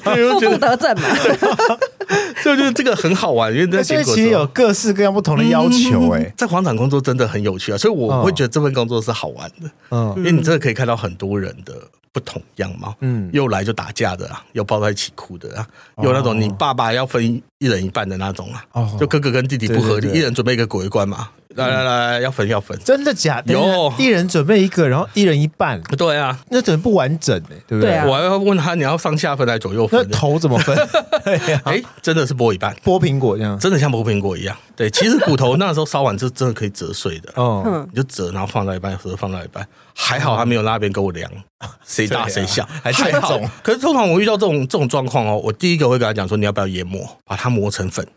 [0.04, 1.08] 负负得正嘛。
[2.44, 6.12] 所以我觉得这个很好玩，因为在结果其实有各式各样不同的要求。
[6.12, 9.72] 哎，在广场工作真的很有趣啊，所以我会觉得这份工作是好玩的。
[9.92, 11.74] 嗯，因为你真的可以看到很多人的
[12.12, 12.96] 不同样貌。
[13.02, 15.68] 嗯，又来就打架的啊，又抱在一起哭的啊，
[16.04, 18.66] 有那种你爸爸要分一人一半的那种啊，
[19.00, 19.28] 就哥哥。
[19.38, 21.30] 跟弟弟不合理，一人准备一个鬼棺嘛？
[21.58, 23.54] 来来来，要分要分，真的假的？
[23.54, 25.82] 有，一人准备一个，然后一人一半。
[25.98, 27.50] 对啊，那怎么不完整呢？
[27.68, 27.98] 对不对？
[28.06, 30.06] 我还要问他，你要上下分还是左右分？
[30.10, 30.78] 那头怎么分？
[31.66, 34.56] 哎，真的是剥一半，剥苹果这样，真的像剥苹果一样。
[34.76, 37.32] 对，其实骨头那时候烧完是真的可以折碎的。
[37.36, 41.30] 哦，你就折，然后放到一半，有时候放到一半，还好他没有那边跟我量，
[41.84, 43.50] 谁大谁小，还太重。
[43.64, 48.08] 可是通常我遇到这种这种状况哦，我第一个会跟他讲说，你要不要研磨，把它磨成粉。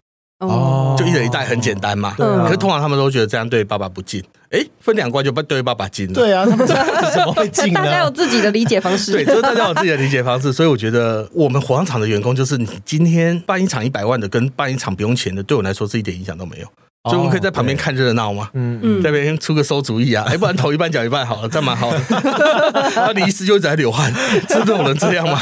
[0.40, 2.14] 哦，就一人一袋很简单嘛。
[2.16, 2.26] 对。
[2.44, 4.22] 可是通常他们都觉得这样对爸爸不敬。
[4.50, 6.14] 哎，分两罐就不对爸爸敬了。
[6.14, 6.74] 对啊，他们 怎
[7.24, 7.74] 么会敬呢？
[7.74, 9.12] 大家有自己的理解方式。
[9.12, 10.52] 对，就是大家有自己的理解方式。
[10.52, 16.66] 所以我觉得我们火葬场的员工，就是你今天办一场一百万的，跟办一场不用钱的，对我来说是一点影响都没有。
[17.04, 21.98] 所以我们可以在旁边看热闹嘛，嗯嗯，在那边出个馊主意啊， 哎，不然头一半脚一半好了，这样蛮好的。
[22.94, 24.12] 那你意思就一直在流汗，
[24.46, 25.40] 是这种人这样吗？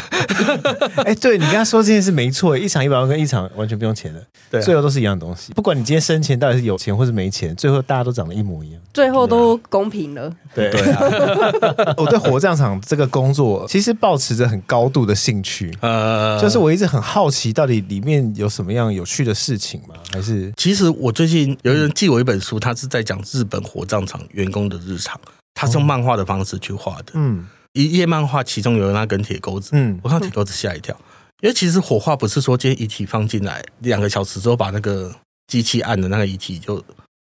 [1.04, 5.52] 哎，对你刚刚说这件事没错，一场一百万跟一场完全不用钱的，对，最后都是一样东西。
[5.52, 10.32] 不管你今天生前到底是有钱或是没钱，最后大家都长得一模一样，最后都公平了。
[10.54, 19.94] 对 对啊， 我对火葬场这个工作其实保持着很高度的兴趣，呃，就是我一直很好奇，到底里面有什么样有趣的事情吗？
[20.12, 20.52] 还是？
[20.56, 21.56] 其实我最近。
[21.62, 25.20] 有人寄我一本书，他是在讲日本火葬场员工的日常，
[25.54, 27.12] 他是用漫画的方式去画的。
[27.14, 30.96] 嗯，一页漫画其中有那根铁钩子，嗯，我看铁钩子吓一跳，
[31.40, 35.14] 因为其实火化不是说今天遗体放进来两个小时之后把那个
[35.46, 36.82] 机器按的那个遗体就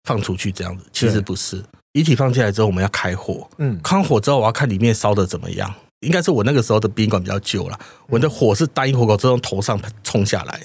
[0.04, 1.64] 放出去这样子，其实不是，
[1.96, 10.62] 遗体放进来之后我们要开火，嗯，开火之后我要看里面烧的怎么样，应该是我那个时候的殡仪馆比较旧了，我的火是单一火口从头上冲下来。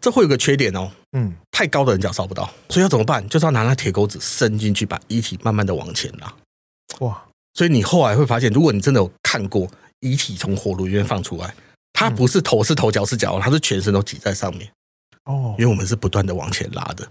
[0.00, 3.26] 这会有个缺点哦，嗯，太高的人脚烧不到，所以要怎么办？
[3.28, 6.34] 就是要拿那铁钩子伸进去，把遗体慢慢的往前拉。
[6.98, 7.22] 哇！
[7.54, 9.66] 所以你后来会发现，如果你真的有看过
[10.00, 11.54] 遗体从火炉里面放出来，
[11.92, 14.68] 它不是头是头，脚是脚，它是全身都挤在上面。
[15.26, 17.08] 哦，因为我们是不断的往前拉的。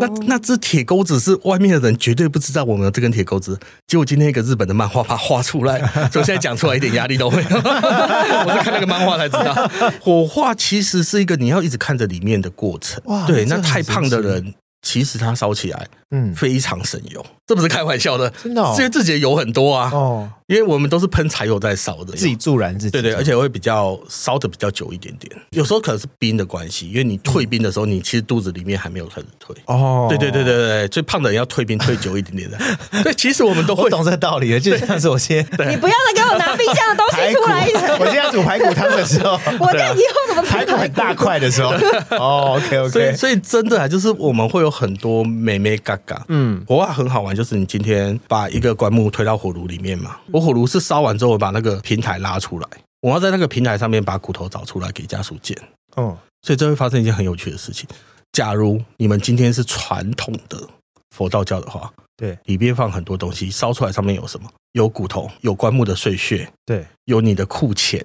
[0.00, 5.78] 那那只铁钩子是外面的人绝对不知道我们有这根铁钩子，结果今天一个日本的漫画把它画出来，
[6.12, 7.48] 所以现在讲出来一点压力都没有。
[7.56, 13.02] 我是看那个漫画才知道，火化其实是一个你要一直看着里面的过程。
[13.06, 14.54] 哇，对，那太胖的人。
[14.84, 32.58] 其实他烧起来，嗯，非常省油，这不是开玩笑的，真的，因为自己的油很多啊，哦，因为我们都是喷柴油在烧的，自己助燃自己，对对，而且会比较烧的比较久一点点，有时候可能是冰的关系，因为你退冰的时候，你其实肚子里面还没有开始退，哦，对对对对对，最胖的人要退冰退久一点点的，
[33.02, 41.72] 对，其实我们都会懂这个道理的，就像是我先，你不要再给我拿冰箱的东西出来，我现在煮排骨汤的时候，我这以后怎么排骨很大块的时候，
[42.10, 44.72] 哦，OK OK，所以所以真的啊，就是我们会有。
[44.72, 52.68] 很多美美嘎嘎，嗯，火化很好玩，就是你今天把一个棺木推到火炉里面嘛，我火炉是烧完之后，我把那个平台拉出来，
[53.00, 55.56] 我要在那个平台上面把骨头找出来给家属捡，
[55.96, 57.88] 哦，所以这会发生一件很有趣的事情。
[58.32, 60.68] 假如你们今天是传统的
[61.10, 64.48] 佛道教的话，对，里边放很多东西，烧出来上面有什么？
[64.72, 68.04] 有骨头，有棺木的碎屑，对，有你的库钱。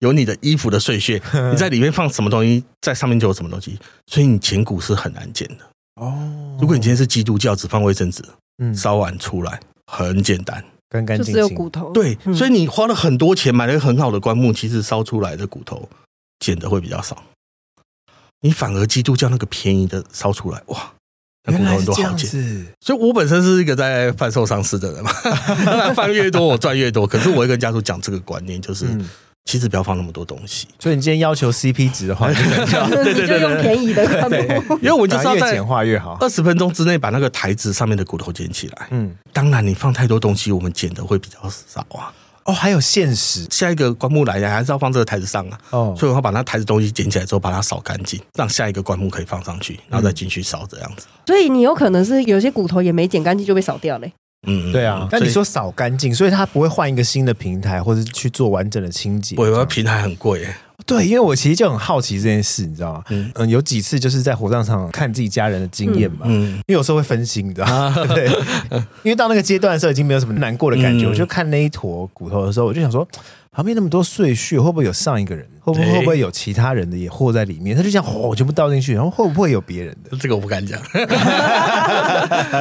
[0.00, 5.64] 有你的衣服的碎屑， 你在里面放什么东西，在上面就有什么东西，所以你捡骨是很难捡的。
[6.00, 8.22] 哦，如果你今天是基督教，只放卫生纸，
[8.58, 11.92] 嗯，烧完出来很简单，干干净净，就只有骨头。
[11.92, 15.88] 对，所以你花了很多钱买了一个很好的棺木，其实烧出来的骨头
[16.40, 17.22] 捡的会比较少。
[18.40, 20.92] 你反而基督教那个便宜的烧出来，哇，
[21.44, 22.66] 那骨头很多好捡。
[22.80, 25.10] 所以我本身是一个在贩售丧尸的人嘛，
[25.64, 27.06] 当然放越多我赚越多。
[27.06, 28.86] 可是我会跟家属讲这个观念，就是。
[29.48, 30.68] 其实不要放那么多东西。
[30.78, 34.04] 所以你今天要求 CP 值的话， 你就用便宜的
[34.82, 38.88] 因为我就是要越简化越好，二十分钟之内把那个台子上面的骨头捡起来。
[38.90, 42.12] 嗯，当然你放太多东西，我们捡的会比较少啊。
[42.44, 45.58] 哦，还有限时，下一个棺木来了还是要放这个台子上啊。
[45.70, 51.06] 哦，所以我要把那台子东西捡起来之后，把它扫干净，让下一个棺木可以放上去，然后再进去扫这样子。
[51.26, 54.12] 所以你有可能是有些骨头也没捡干净就被扫掉嘞。
[54.46, 55.08] 嗯，对啊。
[55.10, 59.34] 但你说扫干净，所以他不会换一个新的平台，或者去做完整的清洁。
[59.36, 60.54] 我以为平台很贵耶。
[60.86, 63.02] 对，因为我其实就很好奇这件事，你知道吗？
[63.10, 66.20] 嗯，嗯，有几次就是在火葬场看自己家人的经验嘛。
[66.24, 67.94] 嗯，因为有时候会分心，你知道吗？
[68.14, 68.26] 对，
[69.02, 71.04] 因为到那个阶段的时候，已经没有什么难过的感觉。
[71.06, 73.06] 嗯、我就看那一坨骨头的时候，我就想说，
[73.58, 75.44] 旁边那么多碎屑，会不会有上一个人？
[75.58, 77.76] 会不会会不会有其他人的也和在里面？
[77.76, 80.16] 他就这样嚯， 全部倒进去，然后会不会有别人的？
[80.16, 80.80] 这个我不敢讲。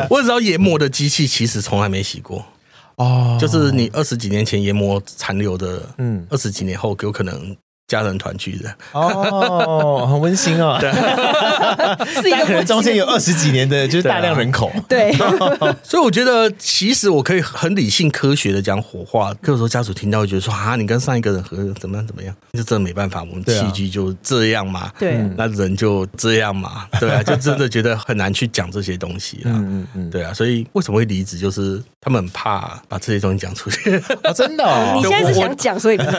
[0.10, 2.44] 我只知道研磨的机器其实从来没洗过
[2.96, 7.56] 哦，就是你二十几年前研磨残留的，嗯，二十几年后有可能。
[7.88, 10.78] 家人团聚的哦，很温馨哦。
[10.80, 10.92] 对，
[12.30, 14.70] 但可能中间有二十几年的，就是大量人口。
[14.90, 15.14] 对，
[15.82, 19.34] 所以我觉得其实我可以很理性科学的讲火化。
[19.46, 24.92] 有时候家属听到会觉得说啊，你跟上一个人和怎么样怎么样，就真的没办法，我们器具就这样嘛。
[25.00, 26.86] 对，那人就这样嘛。
[27.00, 29.44] 对啊，就真的觉得很难去讲这些东西了。
[29.46, 34.04] 嗯嗯嗯，对啊，所以为什么会离职，就是他们很怕把这些东西讲出去。
[34.36, 36.12] 真的，你现在是想讲，所以离职？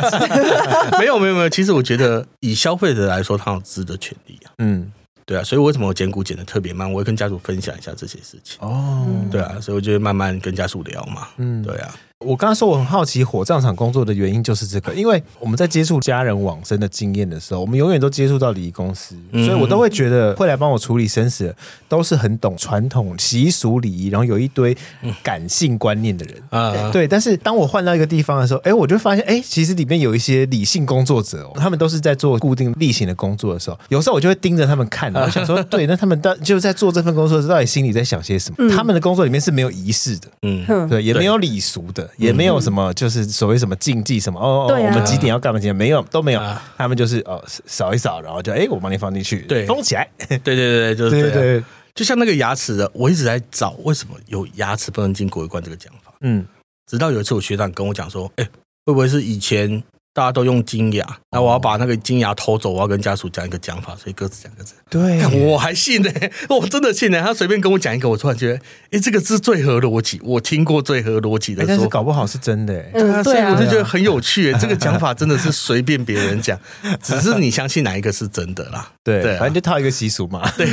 [0.99, 1.58] 没有没有没有。
[1.59, 4.53] 其实我觉得，以消费者来说，他有知的权利啊。
[4.59, 4.93] 嗯，
[5.27, 6.89] 对啊，所以为什么我减股减的特别慢？
[6.89, 8.57] 我会跟家属分享一下这些事情。
[8.61, 11.27] 哦，对啊，所以我就会慢慢跟家属聊嘛。
[11.39, 11.93] 嗯，对啊。
[12.27, 24.77] 我刚刚说我很好奇火葬场工作的原因就是这个，因为我们在接触家人往生的经验的时候，我们永远都接触到礼仪公司，所以我都会觉得会来帮我处理生死的都是很懂传统习俗礼仪，然后有一堆
[25.23, 26.91] 感性观念的人啊。
[26.91, 38.69] 对，但是当我换到一个地方的时候，哎，我就发现，哎，其实里面有一些理性工作者，哦他们都是在做固定例行的工作的时候，有时候我就会盯着他们看，我想说， 对，那他们到就在做这份工作的时候，到底心里在想些什么？
[38.75, 42.08] 他们的工作里面是没有仪式的，嗯，对，也没有礼俗的。
[42.17, 45.59] 也没有什么，就是所谓什么禁忌什么哦，我们几点要干嘛？
[45.59, 46.41] 几点没有都没有，
[46.77, 50.09] 他们就是哦扫一扫，然后就哎，我帮你放进去，对，封起来。
[50.29, 56.13] 对对对对，就是对对，就像那个牙齿的，我一直在找为什么有牙齿不能进国一关这个讲法。
[56.21, 56.47] 嗯，
[56.91, 58.45] 直到有一次我学长跟我讲说，哎，
[58.87, 59.83] 会不会是以前？
[60.19, 64.75] 大家都用金牙，那我要把那个金牙偷走，我要跟家属讲一个讲法，所以各自讲各自。
[64.91, 66.11] 对，我还信呢，
[66.51, 67.23] 我真的信呢。
[67.23, 71.65] 他随便跟我讲一个，我突然觉得，哎，这个是最合逻辑，我听过最合逻辑的。
[71.65, 74.53] 但是搞不好是真的，嗯，对啊，我就觉得很有趣。
[74.55, 76.59] 这个讲法真的是随便别人讲，
[77.01, 78.91] 只是你相信哪一个是真的啦。
[79.05, 80.51] 对，反正就套一个习俗嘛。
[80.57, 80.67] 对，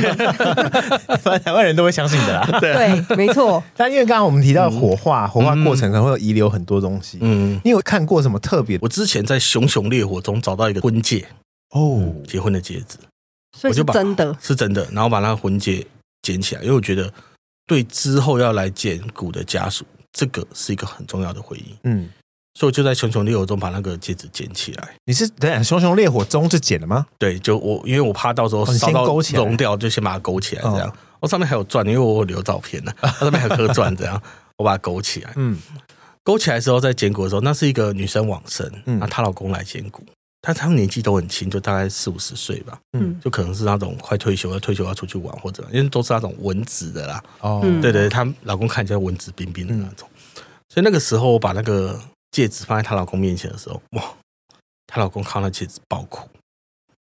[1.22, 2.58] 反正台湾人都会相信的啦。
[2.58, 3.62] 对，没错。
[3.76, 7.18] 但因为刚刚我们提到火化，火化过程可能会有遗留很多东西。
[7.20, 8.76] 嗯，你有看过什么特别？
[8.82, 9.35] 我之前在。
[9.36, 11.26] 在熊熊烈火中找到一个婚戒
[11.74, 12.96] 哦，结婚的戒指，
[13.54, 14.88] 所以是真的，是真的。
[14.90, 15.86] 然后把那个婚戒
[16.22, 17.12] 捡起来，因为我觉得
[17.66, 21.76] 对之后要来捡骨的家属，这个是一个很重要的回忆。
[21.82, 22.08] 嗯，
[22.54, 24.96] 所以我就在熊熊烈火中把那个戒指捡起来。
[25.04, 27.06] 你是等下熊熊烈火中就捡了吗？
[27.18, 30.62] 对，就我因为我怕到时候烧到融掉，就先把它勾起来。
[30.62, 34.18] 这样，我上面还有钻，因为我留照片呢，它上面还有颗钻，这样
[34.56, 35.34] 我把它勾起来。
[35.36, 35.60] 嗯。
[36.26, 40.04] 勾起来的时候，在捡骨的时候，那是一个女生往生，那她老公来捡骨，
[40.42, 50.08] 她他们年纪都很轻，就大概四五十岁吧，嗯，就可能是那种快退休了，退休要出去玩或者，因为都是那种文职的啦，哦，对对，她老公看起来文质彬彬的那种，
[50.68, 51.96] 所以那个时候我把那个
[52.32, 54.02] 戒指放在她老公面前的时候，哇，
[54.88, 56.28] 她老公看到戒指爆哭，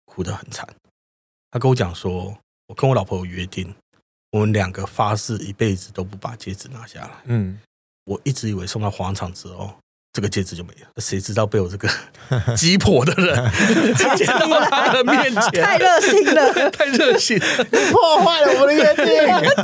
[0.05, 0.69] 哭得很惨，
[1.51, 3.75] 他跟我讲说，我跟我老婆有约定，
[4.33, 7.59] 我们两个发誓一辈子都不把戒指拿下来，嗯。
[8.07, 9.71] 我一直以为送到火葬场之后，
[10.13, 10.89] 这个戒指就没了。
[10.99, 11.89] 谁知道被我这个
[12.57, 13.35] 鸡婆的人
[14.17, 17.39] 捡到他的面前，太热心了，太热心，
[17.91, 19.05] 破坏了我的约定。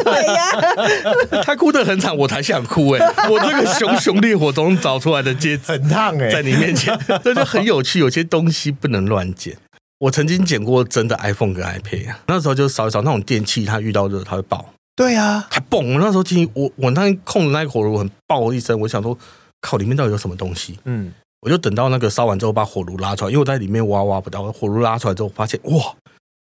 [0.02, 3.14] 对呀，他哭得很惨，我才想哭哎！
[3.30, 8.00] 我这个熊熊烈火中找出来的戒指，很烫哎，在你面前，这就很有趣。
[8.00, 9.56] 有些东西不能乱捡。
[10.00, 14.68] 我曾经捡过真的 iPhone 跟 iPad 啊，那时候就扫一扫那种电器，它遇到热它会爆。
[14.94, 15.94] 对呀，还蹦！
[15.94, 19.16] 我那时候进我我那控的那个火炉很爆一声，我想说
[19.60, 20.78] 靠，里面到底有什么东西？
[20.84, 25.94] 嗯，我就等到那个烧完之后把火炉拉出来，因为我在里面挖挖不到，火炉拉出来之后发现哇，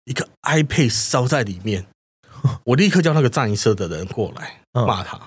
[0.05, 1.87] 一个 iPad 烧在里面，
[2.65, 5.19] 我立刻叫那个藏一社的人过来骂他，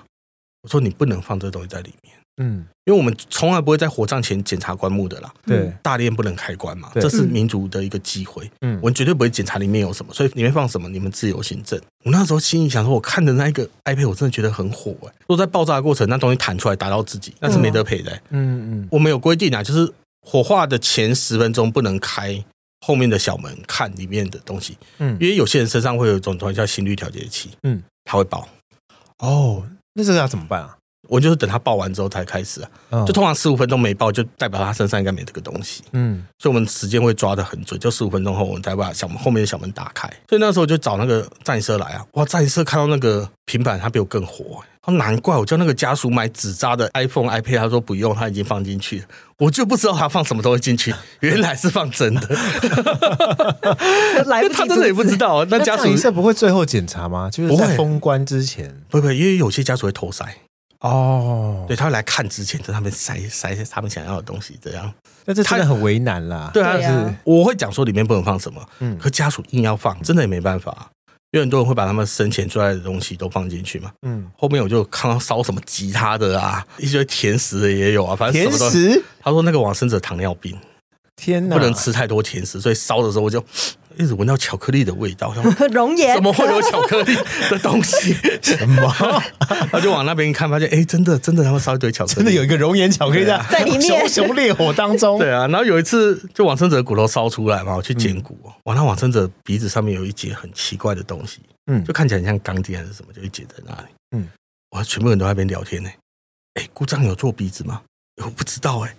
[0.62, 2.14] 我说你不能放这东西在里面。
[2.38, 5.32] 嗯，因为我们从来不会在火葬前检查棺木的啦。
[5.46, 8.50] 对，大殿不能开棺嘛，这是民族的一个机会。
[8.62, 11.80] 嗯，我们绝对不会检查里面有什么，所以里面放什么你们自由行政。
[12.04, 15.12] 我那时候心里想说，我看的那一个 iPad，我真的觉得很火哎。
[15.20, 18.12] 如果在爆炸的过程那东西弹出来打到自己，那是没得赔的。
[18.30, 22.44] 嗯嗯，我们有规定啊，就是火化的前十分钟不能开
[22.80, 28.48] 后面的小门看里面的东西，嗯，因为有些人身上会有一种东西叫心率调节器，嗯，它会爆。
[29.20, 30.76] 哦，那这个要怎么办啊？
[31.08, 35.82] 我就是等他爆完之后才开始啊，就通常十五分钟没爆，就代表他身上应该没这个东西。
[35.92, 40.08] 嗯，所以我们时间会抓得很准，就十五分钟后我们才把小门后面的小门打开。
[40.28, 44.62] 所以那时候就找那个战车来啊，哇，战车看到那个平板，他比我更火。
[44.86, 49.06] 他说难怪我叫那个家属买纸扎的 iPhone、iPad，他说不用，他已经放进去了。
[49.38, 52.28] 我就不知道他放什么东西进去， 原来是放真的。
[54.26, 55.42] 来不及，他真的也不知道。
[55.46, 57.30] 那家属这不会最后检查吗？
[57.30, 60.22] 就是在封关之前，不会，不会，因为有些家属会偷塞。
[60.84, 64.92] 哦，对，他会来看之前，在他们塞塞他们想要的东西，这样，
[65.24, 66.50] 那这真的很为难啦。
[66.52, 70.90] 对啊，是我会讲说里面不能放什么，嗯，可家属硬要放，真的也没办法，
[71.30, 79.02] 因为很多人会把他们生前最爱的东西都放进去嘛，嗯，后面我就看到烧什么吉他的啊，一些甜食的也有啊，反正什么都甜食。
[79.22, 80.54] 他说那个往生者糖尿病，
[81.16, 83.42] 天哪，不能吃太多甜食，所以烧的时候我就。
[83.98, 85.34] 一直闻到巧克力的味道，
[85.72, 87.14] 熔岩怎么会有巧克力
[87.50, 88.14] 的东西？
[88.42, 88.92] 什么？
[89.70, 95.18] 他就往那边一看，发现哎、欸，真的真的，他们烧一堆巧克力，真的有一个熔岩巧克力在在里面，熊熊烈火当中。
[95.18, 104.28] 对啊，然后有一次，就往生者的骨头烧出来嘛，我去捡骨，哇，那往生者鼻子上面有一节很奇怪的东西，嗯，就看起来很像钢钉还是什么，就一节在那里，嗯，
[104.70, 105.90] 哇，全部人都在那边聊天呢。
[106.54, 107.82] 哎，姑丈有做鼻子吗？
[108.22, 108.94] 我不知道哎。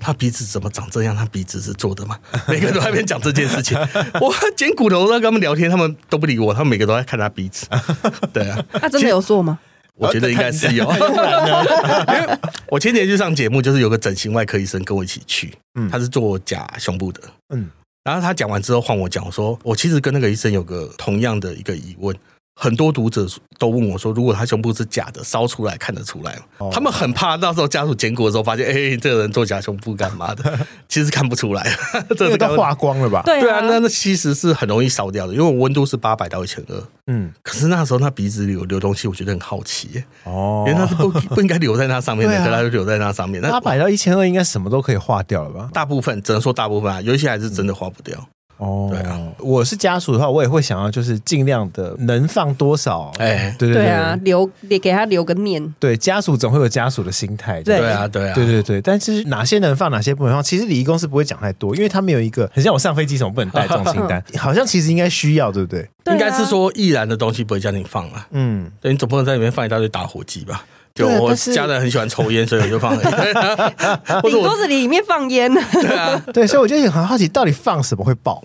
[0.00, 1.14] 他鼻子怎么长这样？
[1.14, 2.18] 他鼻子是做的吗？
[2.48, 3.78] 每个人都在那边讲这件事情。
[4.20, 7.66] 我捡骨头在跟他们聊天，他们都不理我，他们每个都在看他鼻子。
[8.32, 9.58] 对啊，他真的有做吗？
[9.94, 10.84] 我觉得应该是有。
[10.90, 15.52] 因为我前年去上节目，就是有个整形外科医生跟我一起去，
[15.90, 17.68] 他是做假胸部的，嗯，
[18.04, 22.16] 然后他讲完之后换我讲，我说我其实跟那个医生有个同样的一个疑问。
[22.62, 23.26] 很多读者
[23.58, 30.58] 都问我说：“如果他胸部是假的，烧出来看得出来吗？”哦、他们很怕到时候家属检骨的时候发现，哎、欸，这个人做假胸部干嘛的？
[30.86, 31.66] 其实看不出来，
[32.18, 33.22] 这个都化光了吧？
[33.24, 36.82] 对啊，那那其实是很容易烧掉的，因为我温度是八百到一千二。
[37.06, 40.04] 嗯，可是那时候他鼻子里有流东西，我觉得很好奇。
[40.24, 43.40] 哦，因为他是不不应该留在那上面的，可他就留在那上面。
[43.40, 45.70] 八百到一千二应该什么都可以化掉了吧？
[45.72, 48.28] 大部分只能说大部分啊，有一些还是真的化不掉。
[48.60, 55.74] 哦，对啊，我是家属的话，我也会想要就是尽量的能放多少，哎，对对对啊，留给给他留个念。
[55.78, 58.82] 对，家属总会有家属的心态，对啊，对啊，对对对。
[58.82, 65.88] 但是哪些能放，哪些不能放，其实礼仪公司不会讲太多，因为他们有一个很像我上飞机什么不能带这种清单， 好像其实应该需要，对不对？
[66.06, 70.64] 应该是说易燃的东西不会叫你放啊，嗯，对，你总不能在里面放一大堆打火机吧？
[70.94, 72.96] 就我家人很喜欢抽烟，所以我就放。
[74.20, 75.52] 或者桌子里面放烟。
[75.52, 78.42] 对啊，对，所以我就很好奇，到底放什么会爆？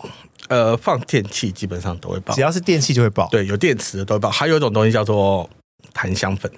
[0.47, 3.27] 呃，放电器基本上都会爆，只要是电器就会爆。
[3.31, 4.29] 对，有电池的都会爆。
[4.29, 5.49] 还有一种东西叫做
[5.93, 6.51] 檀香粉，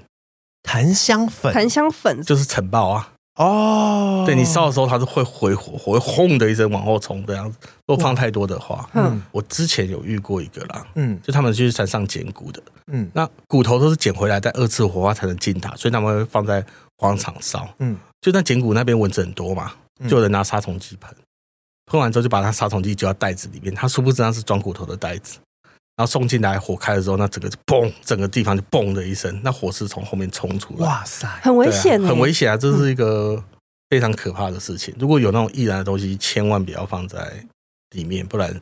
[0.64, 3.14] 檀香粉，檀香粉就是尘爆啊。
[3.38, 7.58] 哦，对，你烧的时候它是会回火，会轰的一声往后冲这样子。
[7.86, 19.72] 如果放太多的话，嗯，我之前有遇过一个啦，嗯，就他们去山上捡骨的，嗯，那骨头都是捡回来再二次火化才能进塔，所以他们会放在广场烧，嗯，就在捡骨那边蚊子很多嘛，
[20.10, 21.10] 就有人拿杀虫剂喷。
[21.90, 25.38] 喷完之后就把它杀虫剂丢到袋子里面，他殊不知那是装骨头的袋子，
[25.98, 32.56] 然后送进来火开的时候，那整个就嘣，整个地方就嘣的一声，那火是从后面冲出来，哇塞，很危险，很危险啊！
[32.56, 33.44] 这是一个
[33.90, 34.94] 非常可怕的事情。
[35.00, 37.44] 如果有那种易燃的东西，千万不要放在
[37.96, 38.62] 里面，不然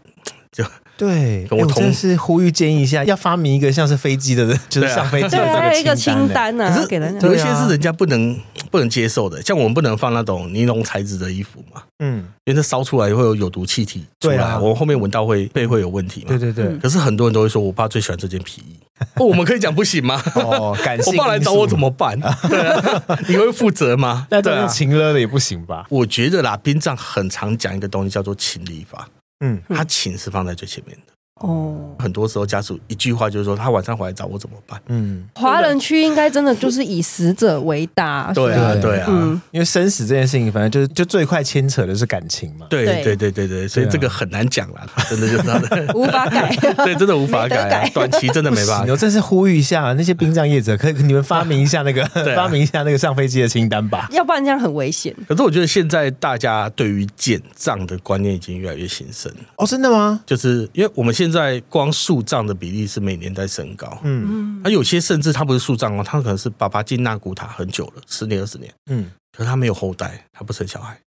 [0.55, 0.63] 就。
[0.97, 6.73] 对，我真是呼吁建议一下，要发明一个像是飞机的， 就是上飞机的这个一个清单呢。
[6.73, 8.39] 可是给人有一些是人家不能
[8.71, 16.27] 不能接受的，像我们不能放那种尼龙材质的衣服嘛，嗯，因为它烧出来会有有毒气体出来，我后面闻到会背会有问题嘛。
[16.29, 16.77] 对对对。
[16.77, 18.77] 可是很多人都会说，我爸最喜欢这件皮衣，
[19.19, 20.23] 我们可以讲不行吗？
[20.35, 21.11] 哦，感谢。
[21.11, 22.17] 我爸来找我怎么办？
[22.47, 24.27] 对啊，你会负责吗？
[24.31, 25.85] 那这样情勒的也不行吧？
[25.89, 29.09] 我觉得啦，殡葬很常讲一个东西叫做情理法。
[29.39, 31.13] 嗯，他情是放在最前面的。
[31.41, 34.79] 哦，很多时候家属一句话就是说，他晚上回来找我怎么办？
[34.87, 38.31] 嗯，华人区应该真的就是以死者为大。
[38.33, 42.67] 对啊，对啊，嗯，因为生死这件事情，反正就是就最快牵扯的是感情嘛。
[42.69, 46.55] 对对对对对，所以这个很难讲啦，真的就是他的无法改。
[46.85, 48.85] 对，真的无法改，短期真的没办法。
[48.89, 55.13] 我真是呼吁一下那些殡葬业者，可以你们发明一下那个 发明一下那个上飞机的清单吧，要不然这样很危险。
[55.27, 60.21] 可是我觉得现在大家对于捡葬的观念已经越来越兴盛哦，真的吗？
[60.25, 61.91] 就是因为我们现在光。
[61.95, 70.99] 树葬的比例是每年在升高，嗯，而有些甚至他不是树葬哦，他可能是爸爸进纳古塔很久了，十年二十年，嗯，可是他没有后代，他不生小孩，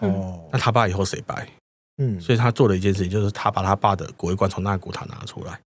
[0.00, 1.48] 哦，那他爸以后谁拜？
[1.98, 5.58] 嗯，所以他做了一件事情，就是他把他爸的骨灰罐从纳古塔拿出来，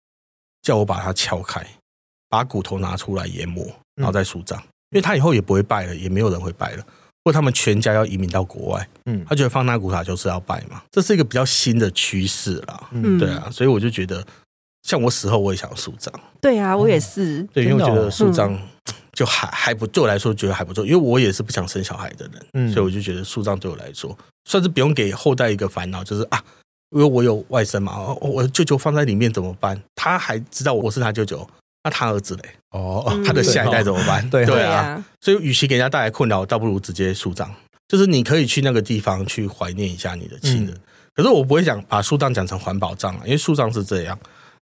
[0.62, 1.66] 叫我把它撬开，
[2.30, 4.60] 把骨头拿出来研磨，然后再树葬，
[4.92, 6.86] 因为他以后也不会拜了，也没有人会拜了。
[7.28, 14.26] 或他们全家要移民到国外，嗯，他觉得放纳古塔就是要拜嘛，这是一个比较新的趋势啦，嗯，对啊，所以我就觉得，
[14.84, 16.10] 像我死后我也想要树葬，
[16.40, 18.58] 对啊，我也是，对，因为我觉得树葬
[19.12, 26.42] 就还还不对我来说觉得还不错，因为我也是不想生小孩的人，嗯，所以我就觉得树葬对我来说算是不用给后代一个烦恼，就是啊，
[26.92, 29.78] 因为我有外甥嘛，我舅舅放在里面怎么办？
[29.96, 31.46] 他还知道我是他舅舅。
[31.84, 32.50] 那他儿子嘞？
[32.72, 34.30] 哦，他的下一代怎么办？
[34.30, 37.54] 对对啊，所以与其给人家带来困扰，倒不如直接树葬。
[37.88, 40.78] 就是你可以去那个地方去怀念一下你的亲人。
[41.16, 44.20] 可是我不会讲把树葬讲成环保葬啊，因为树葬是这样：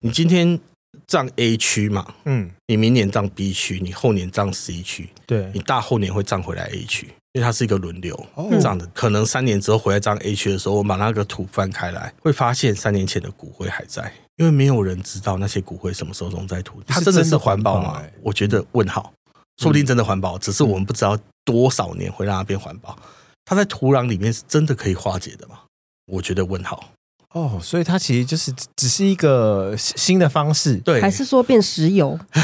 [0.00, 0.58] 你今天
[1.06, 8.18] 葬 A 区嘛，嗯，你明年葬 B 区，你后年葬 C 区，对，你大后年会葬回来 A 区，因为它是一个轮流
[8.50, 8.86] 这样的。
[8.88, 14.12] 可能三年之后回来张 A 区的时候，我把那个土翻开来，会发现三年前的骨灰还在。
[14.36, 18.02] 因为没有人知道那些骨灰什么时候融在土里，它真的是环保吗？
[18.22, 19.12] 我觉得问号，
[19.56, 22.96] 说不定真的环保，只是我们不知道多少年会让它变环保。
[23.44, 25.60] 它在土壤里面是真的可以化解的吗？
[26.06, 26.90] 我觉得问号。
[27.34, 32.18] 哦，所以它其实就是只是一个新的方式，对，还是说变石油？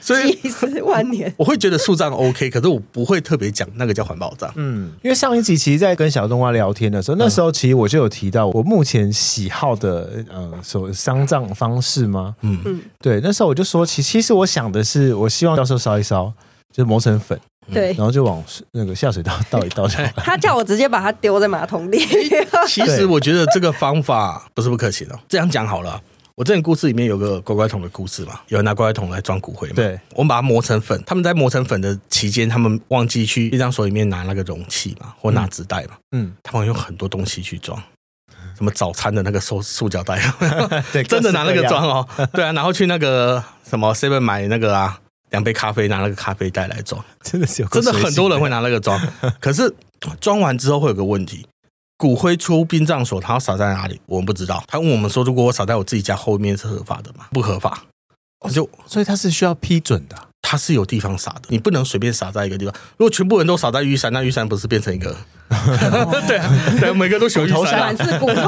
[0.00, 4.52] 所以几十万年，我会觉得树葬 OK，可是我不会特别讲那个叫环保葬。
[4.56, 12.36] 嗯，因为上一集其实，在跟小冬瓜聊天的时候，那时候其实我就有提到我目前喜好的呃，所丧葬方式吗？
[12.42, 16.32] 嗯嗯，对，那时候我就说，其其实我想的是，我希望到时候烧一烧，
[16.72, 17.40] 就磨成粉。
[17.72, 18.42] 对，然后就往
[18.72, 19.86] 那个下水道 倒一倒。
[20.16, 21.98] 他叫我直接把它丢在马桶里。
[22.68, 25.18] 其实我觉得这个方法不是不可行的。
[25.28, 26.00] 这样讲好了，
[26.36, 29.74] 我这个故事里面有个乖乖桶的故事嘛，有人拿乖乖桶来装骨灰嘛。
[29.74, 31.02] 对，我们把它磨成粉。
[31.06, 35.96] 他们在磨成粉的期间，他们忘记去殡葬所里面拿那个容器嘛，或拿纸袋嘛。
[36.12, 37.80] 嗯，他们用很多东西去装，
[38.56, 40.20] 什么早餐的那个塑塑胶袋，
[40.92, 42.06] 对，真的拿那个装哦。
[42.32, 45.00] 对啊，然后去那个什么 seven 买那个啊。
[45.36, 48.98] 两杯咖啡，拿那个咖啡袋来装，真的是有，真的很多人会拿那个装。
[49.38, 49.70] 可是
[50.18, 51.46] 装完之后会有个问题，
[51.98, 54.00] 骨灰出殡葬所，他要撒在哪里？
[54.06, 54.64] 我们不知道。
[54.66, 57.26] 他问我们说，如果我撒在我自己家后面是合法的吗？
[57.32, 57.82] 不合法。
[58.50, 62.74] 就所以他是需要批准的，他是有地方撒的，你不能随便撒在一个地方。
[62.96, 65.14] 如果全部人都撒在玉山，那玉山不是变成一个？
[66.26, 68.46] 对啊，对，每个都喜欢玉山，满是骨头，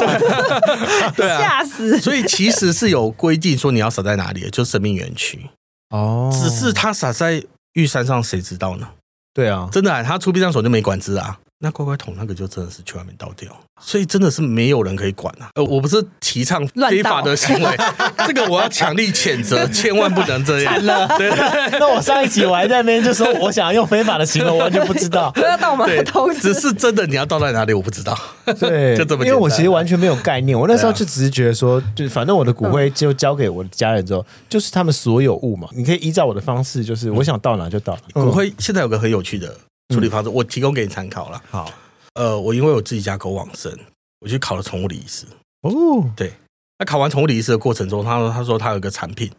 [1.16, 1.98] 对啊，吓死。
[2.00, 5.48] 所以其实是有规定说你要撒在哪里的，就是生命园区。
[5.90, 8.88] 哦，只是他撒在玉山上，谁知道呢？
[9.32, 11.38] 对啊，真的啊，他出避障所就没管制啊。
[11.60, 13.50] 那乖乖桶那个就真的是去外面倒掉，
[13.80, 15.50] 所以真的是没有人可以管啊。
[15.56, 17.76] 呃，我不是提倡非法的行为，
[18.28, 20.86] 这个我要强力谴责，千万不能这样。
[20.86, 21.28] 了，对，
[21.80, 25.32] 那我上一集我还在那边就说我想要用非法的行为，我完全不知道。
[25.34, 28.16] 不要倒马桶，只是真的你要倒在哪里我不知道。
[28.60, 38.22] 对，就这么，因为我其实完全没有概念，我那时候就只是觉得说，就反正我的骨灰就交给我的家人之后，就是他们所有物嘛，你可以依照我的方式，就是我想到哪就到哪。
[38.22, 39.52] 骨灰现在有个很有趣的。
[39.94, 41.42] 处理方式，我提供给你参考了。
[41.50, 41.72] 好，
[42.14, 43.76] 呃，我因为我自己家狗往生，
[44.20, 45.24] 我去考了宠物礼仪师。
[45.62, 46.32] 哦，对，
[46.78, 49.30] 那考完宠物礼仪师的过程中，他说他说他有一个产品，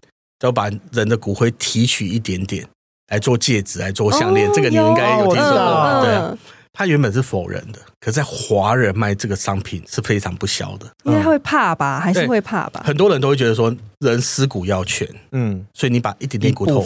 [0.41, 2.68] 要把人的骨灰提取一点点
[3.12, 4.52] 来做戒指，来做项链。
[4.54, 6.38] 这个你应该有听说过，对。
[6.72, 12.00] 他原本是否认的，可是在华人卖这个商品是非常不肖的，应该会怕吧？
[12.00, 12.82] 还是会怕吧？
[12.86, 16.82] 很多人都会觉得说，人尸骨要全，嗯，所以你把一点点骨头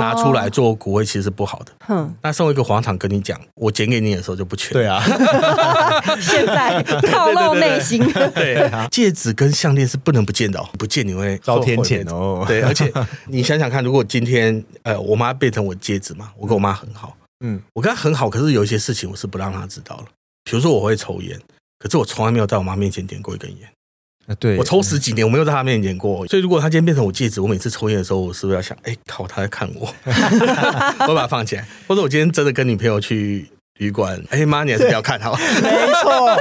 [0.00, 1.72] 拿出来做骨灰，其实是不好的。
[1.88, 4.72] 嗯，那身为一个黄厂跟你讲，我捡给你的时候就不全。
[4.72, 5.00] 对啊
[6.20, 8.00] 现在透露内心。
[8.34, 12.44] 对， 戒指跟项链是不能不见的哦，不见你会遭天谴哦。
[12.48, 12.92] 对，而且
[13.26, 17.14] 你想想看，如果今天呃，我妈变成我戒指嘛，我跟我妈很好。
[17.44, 20.04] 嗯，我跟他很好，可是有一些事情我是不让他知道了。
[20.44, 21.40] 比如说我会抽烟，
[21.78, 23.68] 可是我从来没有在我妈面前点过一根烟。
[24.26, 26.26] 啊，对，我抽十几年，我没有在他面前过。
[26.26, 29.86] 所以如果他今天变成我戒指，我每次抽烟的时候，我是不是要想，哎，靠，他在看我，
[31.08, 31.66] 我把它放起来。
[31.86, 33.48] 或者我今天真的跟女朋友去。
[33.78, 35.36] 旅馆，哎妈，你还是不要看好。
[35.62, 35.70] 没
[36.02, 36.36] 错，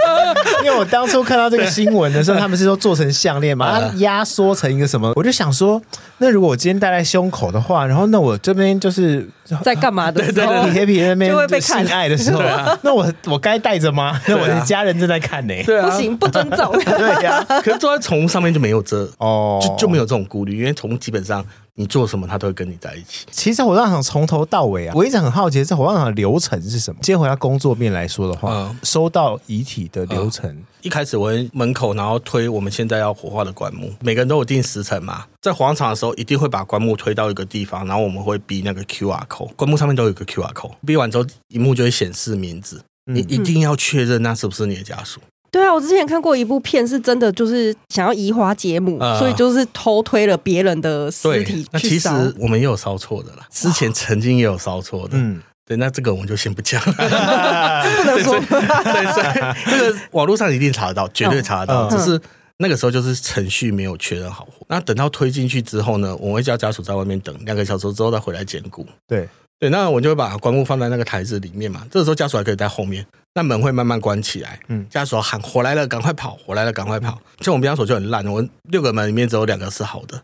[0.64, 5.82] 因为我当初看到这个新闻的时候，他们是说做成项链嘛， 它压缩成一个什么，我就想说，
[6.18, 9.28] 那如果我今天戴在胸口的话，然后那我这边就是
[9.64, 12.42] 在干嘛的时候，皮黑皮那边就会被看爱的时候，
[12.82, 14.20] 那我我该戴着吗？
[14.28, 16.72] 那我的家人正在看呢，对啊，不行，不尊重。
[16.84, 21.46] 对呀，可是坐在宠物上面就没有这哦，就就没有这种顾虑，因为宠物基本上。
[21.80, 23.28] 你做什么，他都会跟你在一起。
[23.30, 27.00] 其实火葬场从头到尾啊，我一直很好奇，这火葬场的流程是什么？
[27.04, 35.26] 今天回到工作面来说的话，嗯、收到遗体的流程，嗯、一开始我会门口，然后推我们现在要火化的棺木，每个人都有定时辰嘛。
[35.40, 45.22] 在火葬场的时候，一定会把棺木推到一个地方，然后我们会逼那个 QR code，棺木上面都有一个 QR code，逼完之后，荧幕就会显示名字，嗯、你一定要确认那是不是你的家属。
[45.58, 52.12] 对啊，我之前看过一部片，是真的就是想要移花接木，呃、所以就是偷推了别人的尸体去烧。
[52.14, 55.18] 那其实我们也有烧错的啦，之前曾经也有烧错的。
[55.18, 58.40] 嗯，对，那这个我们就先不讲， 不能说。
[58.40, 62.22] 对，所以这个网络上一定查得到，绝对查得到，只是
[62.58, 64.48] 那个时候就是程序没有确认好。
[64.68, 68.86] 那等到推进去之后呢，我会叫家属在外面等两个小时之后再回来捡骨。
[69.08, 69.28] 对。
[69.60, 71.84] 对，那我就会把棺木放在那个台子里面嘛。
[71.90, 73.04] 这个时候家属还可以在后面，
[73.38, 74.60] 那门会慢慢关起来。
[74.68, 76.36] 嗯，家属喊火来了，赶快跑！
[76.44, 77.22] 火来了，赶快跑！
[77.42, 80.20] 像我们避难所就很烂，我六个门里面只有两个是好的，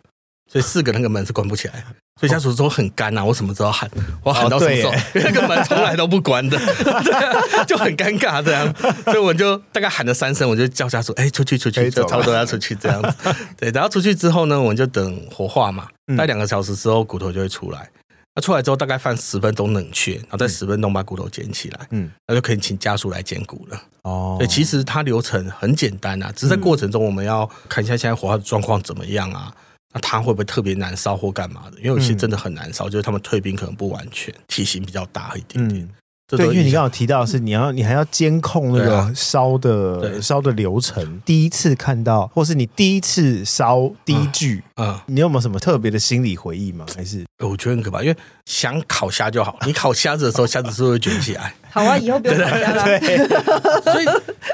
[0.51, 1.86] 所以四个那个门是关不起来。
[2.20, 3.88] 所以家属说很干啊，我什么时候喊？
[4.24, 4.91] 我喊到什么时候？
[4.91, 6.57] 哦、因为 那个门从来都不关的，
[7.03, 8.74] 对啊，就很尴尬这样。
[9.03, 13.36] 所以我就大概喊了三声，我就叫家属哎，出去出去，就差不多要出去这样子。
[13.55, 17.88] 对，然后出去之后呢，我们就等火化嘛，大概两个小时之后骨头就会出来。
[18.36, 23.81] 那出来之后大概放十分钟冷却，然后再十分钟把骨头捡起来，嗯，那就可以请家属来捡骨了。
[24.03, 29.55] 哦，对，其实它流程很简单啊，只是在过程中我们要看一下现在火化的状况怎么样啊，
[29.93, 31.77] 那它会不会特别难烧或干嘛的？
[31.77, 35.88] 因为有些真的很难烧，就是他们退冰可能不完全，体型比较大一点点。
[36.26, 41.21] 对，因为你刚刚提到的是你要你还要监控那个烧的烧的流程。
[41.26, 46.86] 第一次看到，或是你第一次烧第一具，嗯，你有没有什么特别的心理回忆吗？
[46.95, 51.53] 还是我觉得很可怕，因为想烤虾就好， 你烤虾子的时候，虾子是不是会卷起来？
[51.69, 52.84] 好啊，以后不用烤虾了。
[52.99, 53.17] 对，
[53.91, 54.05] 所以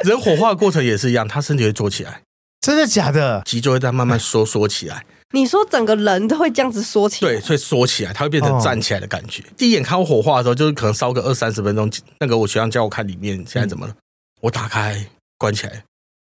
[0.03, 2.21] 人火化的过程也是一样，他身体会坐起来，
[2.59, 3.41] 真的假的？
[3.45, 5.05] 脊椎会在慢慢收缩起来。
[5.31, 7.31] 你说整个人都会这样子缩起来？
[7.31, 9.43] 对，所以缩起来，它会变成站起来的感觉。
[9.43, 11.91] 哦、第一眼看我火化的时候，就是可能烧个二三十分钟。
[12.19, 13.97] 那个我学长叫我看里面现在怎么了，嗯、
[14.41, 15.05] 我打开
[15.37, 15.83] 关起来，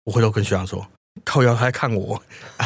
[0.04, 0.86] 我回头跟学长说。
[1.24, 2.20] 靠腰他在看我，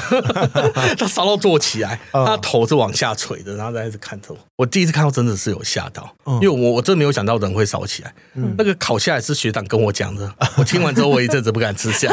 [0.97, 4.38] 他烧到坐起来，他头是往下垂的，然后在一直看着我。
[4.57, 8.14] 我第一次看到真的是有吓到，因为我我真没有想到人会烧起来。
[8.57, 12.09] 那个烤下来是学长跟我讲的，我听完之后我一阵子不敢吃虾。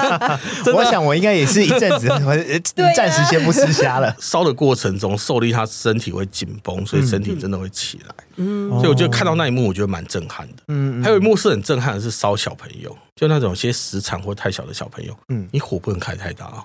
[0.74, 2.06] 我想我应该也是一阵子，
[2.96, 4.14] 暂时先不吃虾了。
[4.18, 8.14] 烧的过程中受力，他身体会紧绷，所以身体真的会起来。
[8.36, 10.62] 嗯，所以我觉得看到那一幕，我觉得蛮震撼的。
[10.68, 15.18] 嗯，还有一幕是很震撼的，是烧小朋友，就那种些时长或太小的小朋友。
[15.28, 16.64] 嗯，你火不能开太大啊，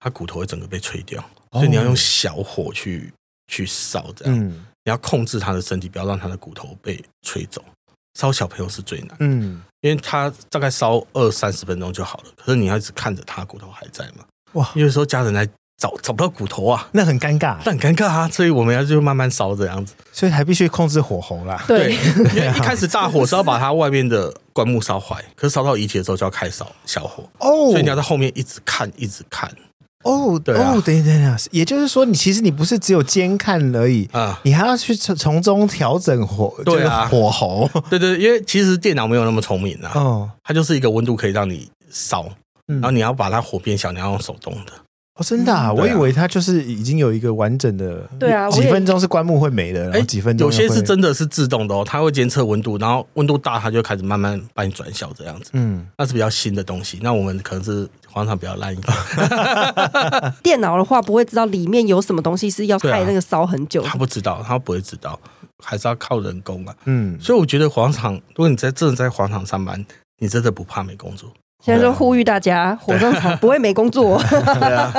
[0.00, 1.22] 他骨头会整个被吹掉，
[1.52, 3.12] 所以你要用小火去
[3.48, 4.34] 去烧，这样。
[4.34, 7.62] 嗯，你要控制他的身体，不要让他的骨头被吹走。
[8.18, 14.24] 烧小朋友是最难，嗯，因为他大概烧二三十分钟就好了，可是你要一直看着他骨头还在嘛。
[14.54, 15.48] 哇，有时候家人来。
[15.78, 21.62] 找找不到骨头啊，那很尴尬，那很尴尬啊，所以我们要就慢慢烧这样子，所以还必须控制火候啦。
[21.68, 27.22] 对，因为 一开始大火是要把它外面的棺木烧坏，可是烧到遗体的时候就要开烧小火。
[27.38, 29.48] 哦，所以你要在后面一直看，一直看。
[30.02, 42.26] 哦，对哦，等一等啊，也就是说，你其实你不是只有监看而已啊，你还要去从从中调整火，对啊，火候，对对，因为其实电脑没有那么聪明啊，哦，它就是一个温度可以让你烧，
[42.66, 44.72] 然后你要把它火变小，你要用手动的。
[45.18, 45.72] 哦，真的啊！
[45.72, 55.50] 我以为它就是已经有一个完整的，对啊，几分钟是棺木会没的，然后几分钟有些是真的是自动的哦，它会监测温度，然后温度大，它就开始慢慢把你转小这样子。
[55.54, 57.00] 嗯，那是比较新的东西。
[57.02, 58.96] 那我们可能是火葬场比较烂一点。
[60.40, 65.18] 电脑的话不会知道里面有什么东西是要害那个烧很久，他不知道，他不会知道，
[65.64, 66.72] 还是要靠人工啊。
[66.84, 69.84] 嗯，所以我觉得火葬场，如果你在真的在火葬场上班，
[70.20, 71.28] 你真的不怕没工作。
[71.64, 74.22] 现在就呼吁大家，火葬场不会没工作。
[74.30, 74.92] 对啊，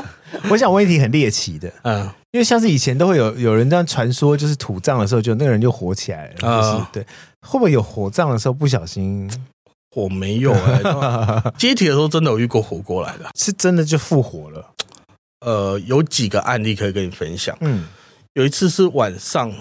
[0.49, 2.01] 我想问一题很猎奇的，嗯，
[2.31, 7.03] 因为像是以前都会有有人这样传说，就是土葬的时候，就那个人就火起来了，就是对，
[7.47, 9.29] 会不会有火葬的时候不小心
[9.91, 10.81] 火没有哎？
[11.57, 14.65] 接体的时候真的有遇过火过来的，是真的就复活了。
[15.45, 17.57] 呃，有几个案例可以跟你分享。
[17.61, 17.87] 嗯，
[18.33, 19.51] 有一次是晚上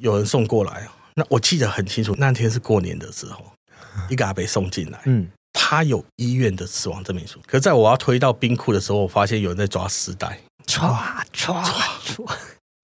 [0.00, 3.44] 有人送过来，那我记得很清楚，那天是过年的时候，
[4.10, 5.28] 一个阿伯送进来，嗯。
[5.52, 11.62] 他有医院的死亡证明书，可是在我要推到冰库的时候，我发现有人在抓尸袋，抓抓
[12.04, 12.26] 抓！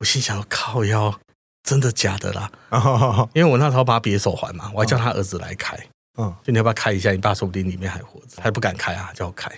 [0.00, 1.18] 我心想：靠腰，
[1.62, 2.50] 真的假的啦？
[3.34, 5.78] 因为我那时候把他别手环嘛，我还叫他儿子来开，
[6.18, 7.12] 嗯，就你要不要开一下？
[7.12, 9.50] 你爸说不定里面还活着，还不敢开啊，叫我开。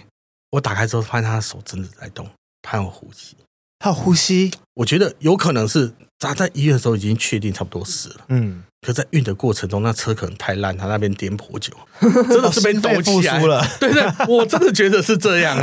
[0.51, 2.29] 我打开之后发现他的手真的在动，
[2.63, 3.37] 他有呼吸，
[3.79, 4.53] 他有呼吸。
[4.75, 8.63] 我觉得有可能是砸在医院的时候已经确定差不多死了，嗯。
[8.83, 13.67] 可在运的过程中，那车可能太烂，他那边颠簸久， 真的是被抖起来了。
[13.81, 15.59] 对 对，我真的觉得是这样，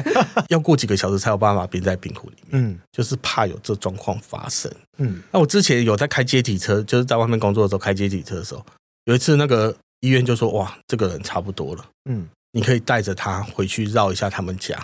[0.49, 2.49] 要过几个小时才有办法冰在冰库里面。
[2.51, 4.69] 嗯，就是怕有这状况发生。
[4.97, 8.65] 嗯，那我之前有在开接体车，就是在外面工作的时候开接体车的时候，
[9.05, 14.77] 有一次那个医院就说：“哇，这个人差不多了，嗯，你可以带着他回去绕一下他们家。”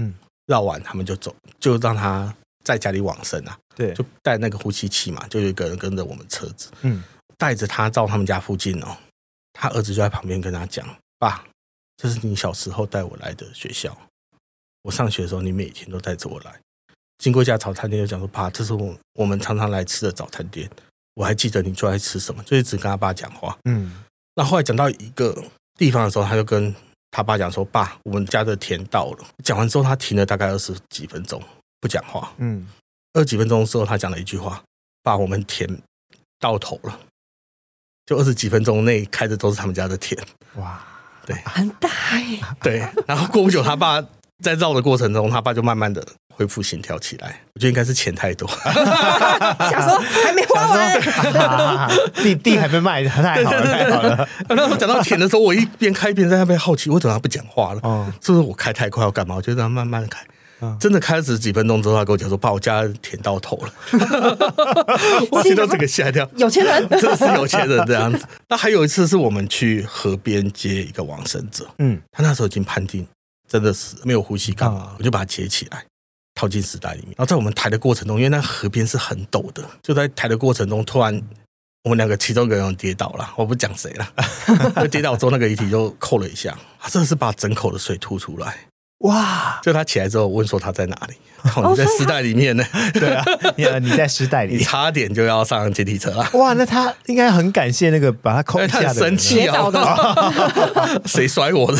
[0.00, 0.12] 嗯，
[0.46, 3.56] 绕完他们就走，就让他在家里往生啊。
[3.76, 6.68] 对，就带那个呼吸器嘛，就有一个人跟着我们车子。
[6.82, 7.00] 嗯。
[7.36, 8.96] 带着他到他们家附近哦，
[9.52, 10.86] 他儿子就在旁边跟他讲
[11.18, 11.44] ：“爸，
[11.96, 13.96] 这是你小时候带我来的学校。
[14.82, 16.60] 我上学的时候，你每天都带着我来。
[17.18, 20.68] 经过一家早餐店，就讲说：‘爸，这是我我们常常来吃的早餐店。
[21.14, 23.56] 我还记得你最爱吃什么，就一直跟他爸讲话。
[23.64, 24.02] 嗯，
[24.34, 25.44] 那后来讲到一个
[25.76, 26.74] 地方的时候，他就跟
[27.12, 31.40] 他爸讲说：“爸，我们家的田到了。”讲完之后，他停了大概二十几分钟
[31.80, 32.34] 不讲话。
[32.38, 32.68] 嗯，
[33.12, 34.62] 二十几分钟之后，他讲了一句话
[35.02, 35.80] ：“爸，我们田
[36.40, 37.00] 到头了。”
[38.06, 40.20] 就二十几分钟内开的都是他们家的田。
[40.56, 40.78] 哇，
[41.26, 41.88] 对，很大
[42.28, 42.38] 耶。
[42.62, 44.02] 对，然后过不久，他爸
[44.42, 46.04] 在绕的过程中，他爸就慢慢的。
[46.36, 48.48] 恢复心跳起来，我觉得应该是钱太多。
[49.70, 51.00] 想说还没花完，
[52.24, 54.28] 地地还没卖，太好了，太好了。
[54.48, 57.80] 那时候讲到田的时候，我一边开一边在那边好奇，为什么他不讲话了？
[57.84, 59.36] 哦，是不是我开太快要干嘛？
[59.36, 60.08] 我就让他慢慢的
[60.72, 60.78] 开。
[60.80, 63.72] 真的开始几分钟之后，他跟我讲说：“把，我家舔到头了。
[65.30, 68.26] ”我听到这个吓一跳，有钱人， 真的是有钱人这样子。
[68.48, 73.06] 那还有一次是我们去河边接一个往生者，嗯，他那时候已经判定
[73.48, 75.84] 真的是没有呼吸干嘛，我就把他接起来。
[76.36, 81.22] 套进时代里面，然后在我们抬的过程中，因为那河边是很陡的，就在抬的过程中，突然
[81.84, 84.08] 我们两个其中一个人跌倒了，我不讲谁了，
[84.82, 88.66] 就跌倒之后那个遗体就扣了一下，他真的是把整口的水吐出来。
[88.98, 89.60] 哇！
[89.62, 91.14] 就他起来之后问说他在哪里？
[91.56, 92.64] 哦，你在尸袋里面呢？
[92.94, 93.22] 对啊，
[93.56, 96.26] 你你在尸袋里，你差点就要上阶梯车了。
[96.32, 99.68] 哇，那他应该很感谢那个把他扣下的，他很生气啊！
[101.04, 101.78] 谁摔我的？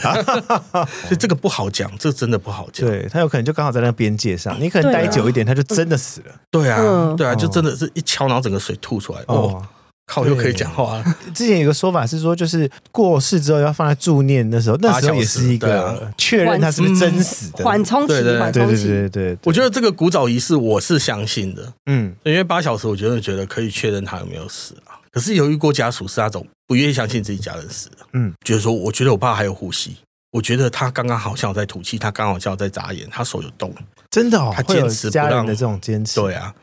[1.04, 2.86] 所以这个不好讲，这真的不好讲。
[2.86, 6.34] 对，他有可能就刚好在那个边界上，你可能待久一点，他就真的死了。
[6.50, 9.20] 对啊，对啊，就真的是一敲，然后整个水吐出来。
[9.28, 9.64] 哦。
[10.06, 11.16] 靠，又可以讲话了。
[11.34, 18.08] 之前有个说法是说，就是过世之后要放在助念的时候，那时候也是一个确认他是不是真死的缓冲期。
[18.08, 21.72] 对对对对，我觉得这个古早仪式我是相信的。
[21.86, 25.00] 嗯，因为八小时，我觉得觉得可以确认他有没有死啊。
[25.10, 29.96] 可是由于过家属是那种不愿意相信自己家人死的，嗯，觉得说，我觉得我爸还有呼吸，
[30.32, 33.74] 我觉得他刚刚好像在吐气，他刚好像在眨眼，他手有动，
[34.10, 36.20] 真的哦，他坚持家人的这种坚持。
[36.20, 36.54] 对啊，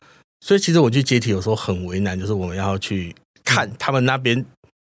[0.42, 3.16] 所以其实我去接体有时候很为难，就是我们要去。
[3.44, 4.46] 看他们那边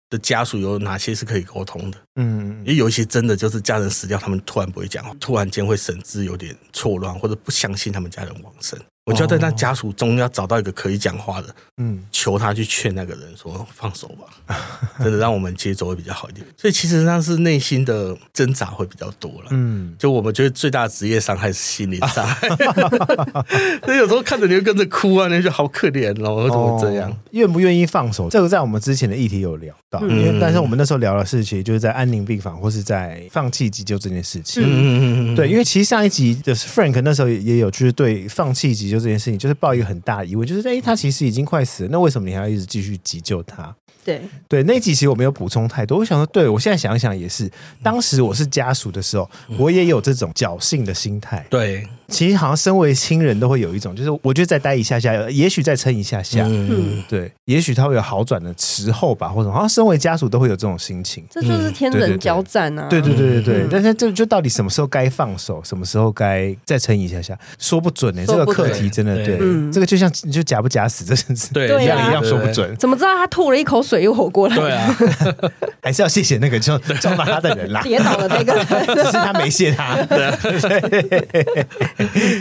[0.09, 8.79] 的家属有哪些是可以沟通的，嗯，也有一些真的就是家人死掉，他们突然不会讲话，突然间会神志有点错乱，或者不相信他们家人往生。
[9.05, 14.57] 我就要在他家属中要找到一个可以讲话的，嗯，求他去劝那个人说放手吧，
[14.97, 16.43] 真的让我们接走会比较好一点。
[16.57, 22.47] 所以其实那是内心的挣扎会比较多了，嗯，就我们觉得最大的职业伤害是心理伤害，
[23.85, 27.15] 所以有时候看着你会跟着哭啊，你就好可怜哦，为什么这样？
[27.31, 28.27] 愿不愿意放手？
[28.31, 38.94] 这个在我们之前的议题有聊到，因为但是我们那时候聊的事情就是在安宁病房或是在放弃急救这件事情，嗯嗯嗯，对，因为其实上一集的 Frank 那时候也有就是对放弃急救。
[38.95, 43.75] 就这件事情，就是抱一个很大的疑问，就是哎，他其实已经快死了，那为什么你还要一直继续急救他？
[44.05, 45.97] 对对，那集其实我没有补充太多。
[45.97, 47.51] 我想说，对我现在想想也是，
[47.83, 51.45] 当时我是家属的时候，我也有这种侥幸的心态。
[51.49, 51.85] 对。
[52.07, 61.23] 其实好像身为亲人都会有一种，就是我觉得再待一下下，也许再撑一下下，嗯，对，也许他会有好转的时候吧，或者好像身为家属都会有这种心情。
[61.31, 62.87] 这就是天人交战啊！
[62.89, 68.23] 对对对对对，但是这就到底什么时候该放手，什么时候该再撑一下下，说不准呢。
[68.27, 69.39] 这个课题真的对，
[69.71, 72.75] 这个就像就假不假死这件事，对一样一样说不准。
[72.77, 74.55] 怎么知道他吐了一口水又活过来？
[74.55, 74.95] 对啊，
[75.83, 78.53] 还是要谢谢那个就 抓把他的人啦，跌倒的那个。
[78.53, 78.65] 人，
[78.95, 80.01] 只是他没谢他。
[80.03, 81.45] 对，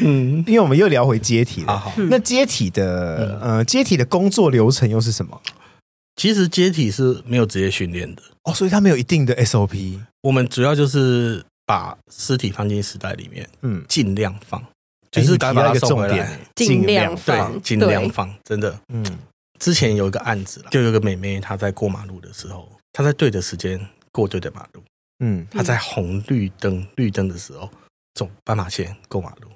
[0.04, 0.44] 嗯。
[0.46, 5.40] 因为我们又聊回接体了，那接体的呃，接体的工作流程又是什么？
[6.16, 8.22] 其实接体是没有职业训练的。
[8.44, 9.98] 哦，所以他没有一定的 SOP。
[10.22, 14.62] 我们主要就是把尸体放进尸袋里面，嗯，尽量放，
[15.10, 19.04] 就是把它送回来，尽量放，尽量放，真的，嗯。
[19.64, 23.80] 之前有一个案子，就有个妹妹，她在过马路的时候，她在对的时间
[24.12, 24.84] 过对的马路，
[25.20, 27.70] 嗯，她在红绿灯绿灯的时候
[28.12, 29.48] 走斑马线过马路。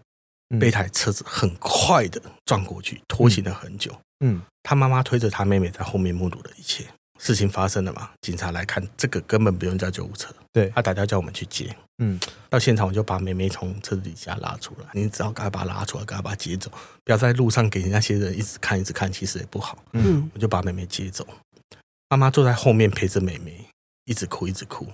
[0.58, 3.94] 被一台车子很快的撞过去，拖行了很久。
[4.20, 6.86] 嗯，她妈妈推着她妹妹在后面目睹了一切。
[7.18, 8.08] 事情发生了嘛？
[8.22, 10.34] 警察来看，这个根本不用叫救护车。
[10.52, 11.74] 对，他打电话叫我们去接。
[11.98, 12.18] 嗯，
[12.48, 14.88] 到现场我就把妹妹从车子底下拉出来。
[14.92, 16.70] 你只要赶快把她拉出来，赶快把她接走，
[17.04, 19.76] 不要在路上给那些人一直看一直看，其实也不好。
[19.92, 21.26] 嗯，我就把妹妹接走。
[22.08, 23.66] 妈妈坐在后面陪着妹妹，
[24.04, 24.86] 一直哭一直哭。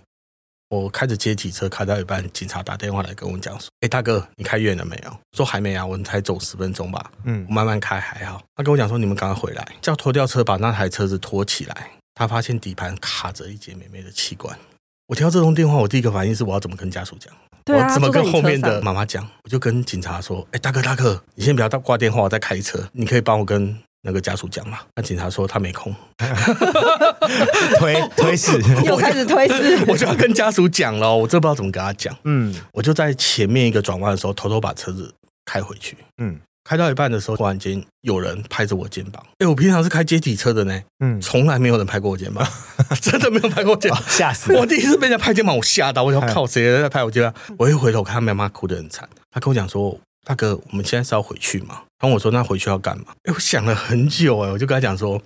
[0.70, 7.12] 我开着接体车开到一半，警察打电话来跟我讲说：“哎，大哥，你开远了没有？”说还没啊，我们才走十分钟吧。
[7.24, 8.42] 嗯，我慢慢开还好。
[8.56, 14.58] 他跟我讲说：“你们赶快回来，叫拖吊车把那台车子拖起来。”他发现底盘卡着一节妹妹的气管。
[15.06, 17.32] 我听到这通电话，我第一个反应是我要怎么跟家属讲？
[17.64, 19.26] 对啊，我怎么跟后面的妈妈讲？
[19.42, 23.76] 我就跟警察说：“哎，大哥大哥，你先不要挂电话，我在开车，你可以帮我跟。”
[24.06, 25.90] 那个家属讲嘛，那警察说他没空，
[27.80, 32.14] 推 推事，又开始推事，我就要跟家属讲了，我真不知道怎么跟他讲。
[32.24, 35.10] 嗯，我就在前面一个转弯的时候，偷偷把车子
[35.46, 35.96] 开回去。
[36.18, 39.24] 嗯，开到一半的时候，突然间有人拍着我肩膀。
[39.38, 42.46] 哎，我平常是开阶梯车的呢，嗯，从来没有人拍过我肩膀，
[43.02, 44.64] 真的没有拍过肩膀，吓死我！
[44.64, 47.34] 第一次被人家拍肩膀，我吓到，我想靠，谁在拍我肩膀？
[47.58, 49.06] 我一回头看，妈妈哭得很惨。
[49.30, 55.20] 他跟我讲说：“大哥，我们现在是要回去吗？”然后我说：“那回去要干嘛？”哎，我想了很久，哎，我就跟他讲说：“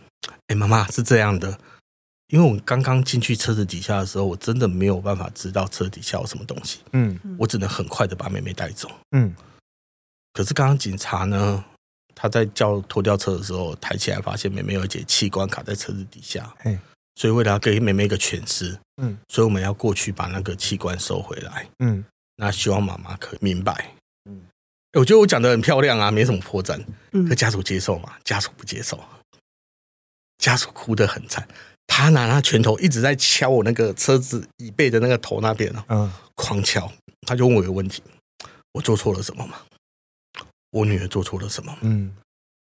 [0.49, 1.57] 哎，妈妈是这样的，
[2.30, 9.32] 因为我刚刚进去车子底下的时候，我真的没有办法知道车底下有什么东西，嗯，我只能很快的把妹妹带走，嗯。”
[10.32, 11.64] 可是刚刚警察呢，
[12.14, 16.54] 他在叫拖吊车的时候，抬起来发现妹妹有一节器官卡在车子底下，
[17.16, 22.04] 所以为了要给妹妹一个全尸，嗯，所以我们要过去把那个器官收回来，嗯，
[22.36, 23.92] 那希望妈妈可以明白，
[24.30, 24.40] 嗯，
[24.92, 26.80] 我觉得我讲的很漂亮啊，没什么破绽，
[27.28, 28.12] 可家属接受吗？
[28.22, 29.02] 家属不接受，
[30.38, 31.48] 家属哭得很惨，
[31.88, 38.00] 他拿他拳头一直在敲我那个车子椅背的那个头那边啊，嗯，狂敲，他就问我一个问题：
[38.74, 39.58] 我做错了什么吗？
[40.70, 41.76] 我女儿做错了什么？
[41.82, 42.14] 嗯，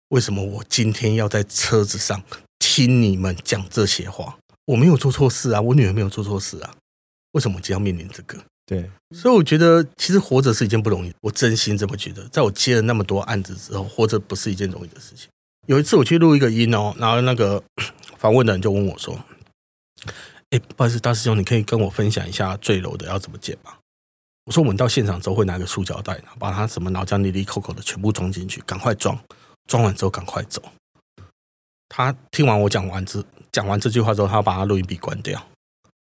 [0.09, 2.23] 为什么我今天要在车子上
[2.59, 4.37] 听你们讲这些话？
[4.67, 6.75] 我没有做错事啊，我女儿没有做错事啊，
[7.33, 8.39] 为什么我今天要面临这个？
[8.67, 12.27] 对，所以我觉得其实活着是一件不容易，我真心这么觉得。
[12.29, 15.29] 在我接了那么多案子之后，活着不是一件容易的事情。
[15.67, 17.61] 有一次我去录一个音哦，然后那个
[18.17, 19.19] 访问的人就问我说
[20.51, 23.73] ：“哎，不好意思，大师兄，你可以跟我分享一下坠楼的要怎么解吗？”
[24.47, 29.17] 我说我们到现场之后会拿个塑胶袋，把他什么脑浆、里里扣扣的全部装进去，赶快装，
[29.67, 30.63] 装完之后赶快走。
[31.89, 35.41] 他听完我讲完之讲完这句话之后，他要把他录音笔关掉，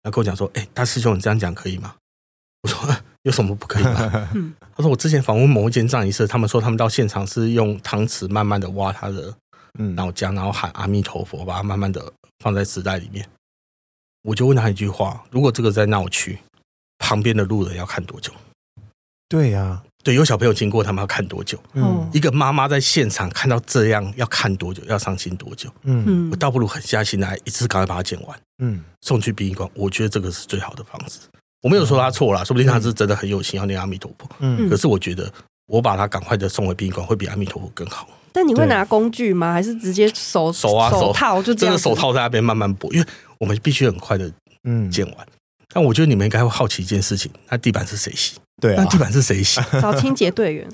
[0.03, 1.95] 他跟我讲说：“哎，大师兄，你这样讲可以吗？”
[2.63, 4.29] 我说：“有什么不可以吗？
[4.75, 9.35] ”他说：“我之前访问某一间葬仪社，他们说他们到现场是用汤匙慢慢的挖他的
[9.95, 13.27] 脑浆，然后喊阿弥陀佛，把它慢慢的放在纸袋里面。”
[14.23, 16.37] 我就问他一句话：“如果这个在闹区？”
[17.11, 18.31] 旁边的路人要看多久？
[19.27, 21.61] 对呀、啊，对，有小朋友经过，他们要看多久？
[21.73, 24.81] 嗯，一个妈妈在现场看到这样，要看多久？
[24.87, 25.69] 要伤心多久？
[25.83, 28.39] 嗯，我倒不如狠下心来，一次赶快把它剪完。
[28.63, 31.19] 嗯，送去殡仪馆，我觉得这个是最好的方式。
[31.61, 34.29] 我没有说他错了，说不定他是真的很有心要念阿弥陀佛。
[34.39, 35.29] 嗯，可是我觉得
[35.67, 38.07] 我把他赶快的送回殡仪馆，会比阿弥陀佛更好。
[38.31, 39.51] 但你会拿工具吗？
[39.51, 41.73] 还是直接手手啊手套就这样？
[41.75, 43.05] 真的手套在那边慢慢剥，因为
[43.37, 44.31] 我们必须很快的
[44.63, 45.27] 嗯剪完。
[45.73, 48.33] 但我觉得你们应该会好奇一件事情：那地板是谁洗？
[48.61, 49.59] 对啊，那地板是谁洗？
[49.81, 50.67] 找清洁队员。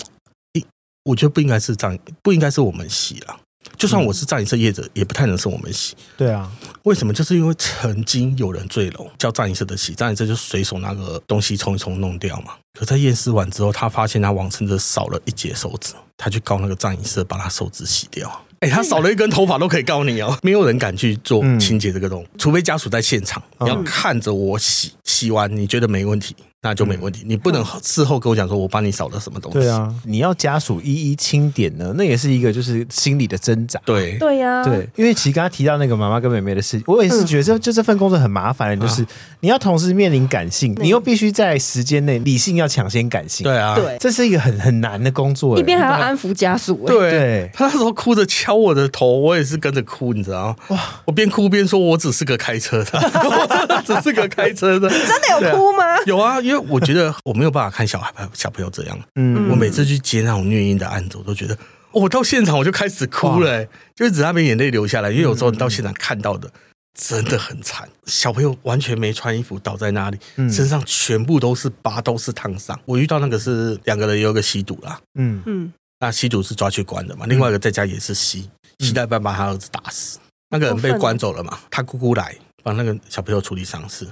[1.06, 3.40] 我觉得不应该是葬，不应该是我们洗啦。
[3.78, 5.96] 就算我是葬仪社业者，也不太能是我们洗。
[6.18, 6.52] 对啊，
[6.84, 7.14] 为什么？
[7.14, 12.56] 就是因为曾经有人坠楼，叫葬仪社的洗，葬仪社就随手拿个东西冲一冲弄掉嘛。
[12.78, 18.46] 可在验尸完之后，他发现他往生者少了一截手指，他去告那个葬仪社，把他手指洗掉。
[18.60, 26.36] 哎，他少了一根头发都可以告你哦， 没有人敢去做清洁这个东西，除非家属在现场，你要看着我洗，洗完你觉得没问题。
[26.64, 29.60] 那就没问题，你不能事后跟我讲说我帮你扫了什么东西。
[29.60, 33.80] 对啊，你要家属一一清点呢，那也是一个就是心理的挣扎。
[33.86, 34.18] 对。
[34.18, 39.06] 对呀，对，因为其实刚刚提到那个妈妈跟妹妹的事，我也是觉得就这份工作很麻烦，就是
[39.42, 43.44] 你要同时面临感性，你又必须在时间内理性要抢先感性。
[43.44, 46.84] 对啊，对，这是一个很很难的工作，一边还要安抚家属。
[46.88, 50.56] 对，他那时候哭着敲我的头，我也是跟着哭，你知道吗？
[50.70, 54.90] 哇，我边哭边说，我只是个开车的， 我真的只是个开车的。
[54.90, 55.84] 你 真的有哭吗？
[56.08, 57.38] 有啊，因为我觉得我。
[57.38, 61.56] 没有办法看小孩小朋友这样，嗯，我每次去接那种虐婴的案子，我都觉得，
[61.92, 66.52] 我到现场我就开始哭了，欸，就是只那边眼泪流下来，因为有时候你到现场看到的
[67.00, 70.18] 真的很惨，小朋友完全没穿衣服倒在那里，
[70.50, 72.80] 身上全部都是疤，都是烫伤。
[72.86, 75.44] 我遇到那个是两个人有个吸毒啦，嗯。
[75.46, 80.18] 嗯，那吸毒是抓去关的嘛，另外一个在家也是吸，吸到一半把他儿子打死，
[80.50, 84.08] 那个人被关走了嘛，他姑姑来帮那个小朋友处理丧事。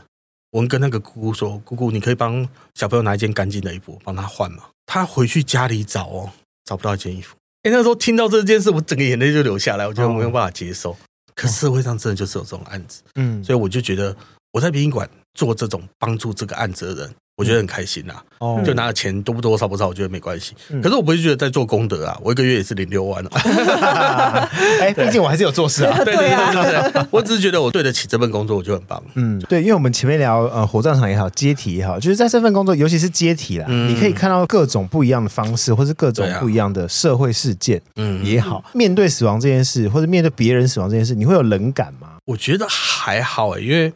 [0.55, 6.31] 我们跟那个姑姑说：“姑姑，你可以帮小朋友拿一件干净的衣服，帮他换吗？”他回去家里找哦，
[6.63, 7.35] 找不到一件衣服。
[7.63, 9.85] 哎，那时候听到这件事，我整个眼泪就流下来。
[9.85, 10.95] 我觉得我没有办法接受。
[11.33, 14.15] 可社会上真的就是有这种案子，嗯，所以我就觉得
[14.53, 17.15] 我在殡仪馆做这种帮助这个案子的人。
[17.37, 20.53] 我觉得很开心呐，哦，就拿了钱多不多少不少，我觉得没关系。
[20.81, 23.29] 可是我不会觉得在做功德啊，我一个月也是领六万哦。
[24.79, 25.97] 哎，毕竟我还是有做事啊。
[26.05, 29.03] 对对对对，我只是觉得我对得起这份工作，我就很棒。
[29.15, 42.11] 嗯，对，因为我们前面聊呃火葬场也好，接体也好，就是在这份工作，尤其是接体啦，你可以看到各种不一样的方式，或是各种不一样的社会事件，嗯也好，面对死亡这件事，或者面对别人死亡这件事，你会有冷感吗？
[42.27, 43.91] 我觉得还好哎，因为。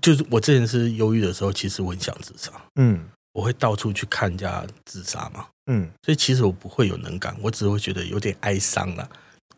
[0.00, 2.50] 就是我之前是忧郁的时候，其实我很想自杀。
[2.76, 5.46] 嗯，我会到处去看人家自杀嘛。
[5.66, 9.08] 嗯，所以其实我不会有能感，我只会觉得有点哀伤了。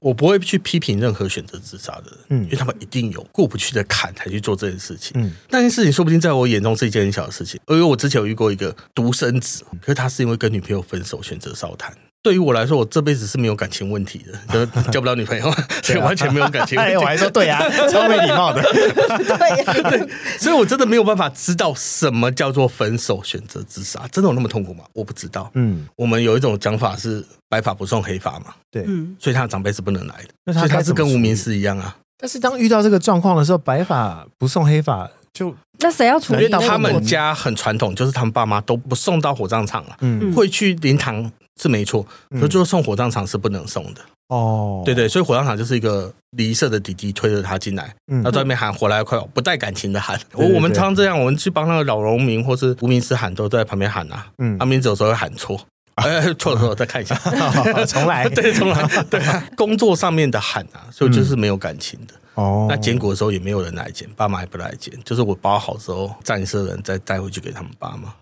[0.01, 5.13] 我不会去批评任何选择自杀的人，嗯，因为他们一定有过不去的坎才去做这件事情。
[5.15, 7.61] 嗯，那件事情说不定在我眼中是一件很小的事情。
[7.69, 11.97] 因为我之前有遇过一个独生子，可是他是因为跟女朋友分手选择烧炭。
[12.23, 15.53] 对于我来说，我这辈子是没有感情问题的，就 交不到女朋友，
[15.83, 16.95] 所以完全没有感情问题。
[16.95, 18.63] 哎，我还说对啊，超没礼貌的。
[18.63, 20.09] 对，对，
[20.39, 24.85] 所以我真的没有办法知道什么叫做分手选择自杀，真的有那么痛苦吗？
[24.93, 25.51] 我不知道。
[25.55, 28.87] 嗯，我们有一种讲法是白发不送黑发嘛，对，
[29.19, 30.15] 所以他的长辈是不能来
[30.47, 31.97] 的，所以他是跟无名氏一样啊。
[32.17, 36.45] 但是当遇到这个状况的时候，白发不送黑发，就那谁要处理？
[36.45, 41.29] 因为他们家很传统，就是他们爸妈都不送到火葬场了，嗯，会去灵堂。
[41.63, 44.83] 是没错，可是最后送火葬场是不能送的哦。
[44.85, 47.95] 对对，所以火葬场就是一个礼仪社的弟弟推着他进来，
[48.25, 50.19] 他在外面喊“火来快”，不带感情的喊。
[50.33, 54.25] 我我们常常这样，我们去帮那个老农民或是无名氏喊，都在旁边喊呐。
[54.39, 55.61] 嗯，他名字有时候会喊错，
[55.95, 57.15] 哎，错了错了，再看一下，
[57.87, 59.45] 重来， 对，重来，对啊。
[59.57, 62.67] 工作上面的喊啊，所以就是没有感情的哦。
[62.69, 68.13] 那捡骨的时候也没有人来捡，爸妈也不来捡，就是我包好之后，葬仪社的人再带回去给他们爸妈。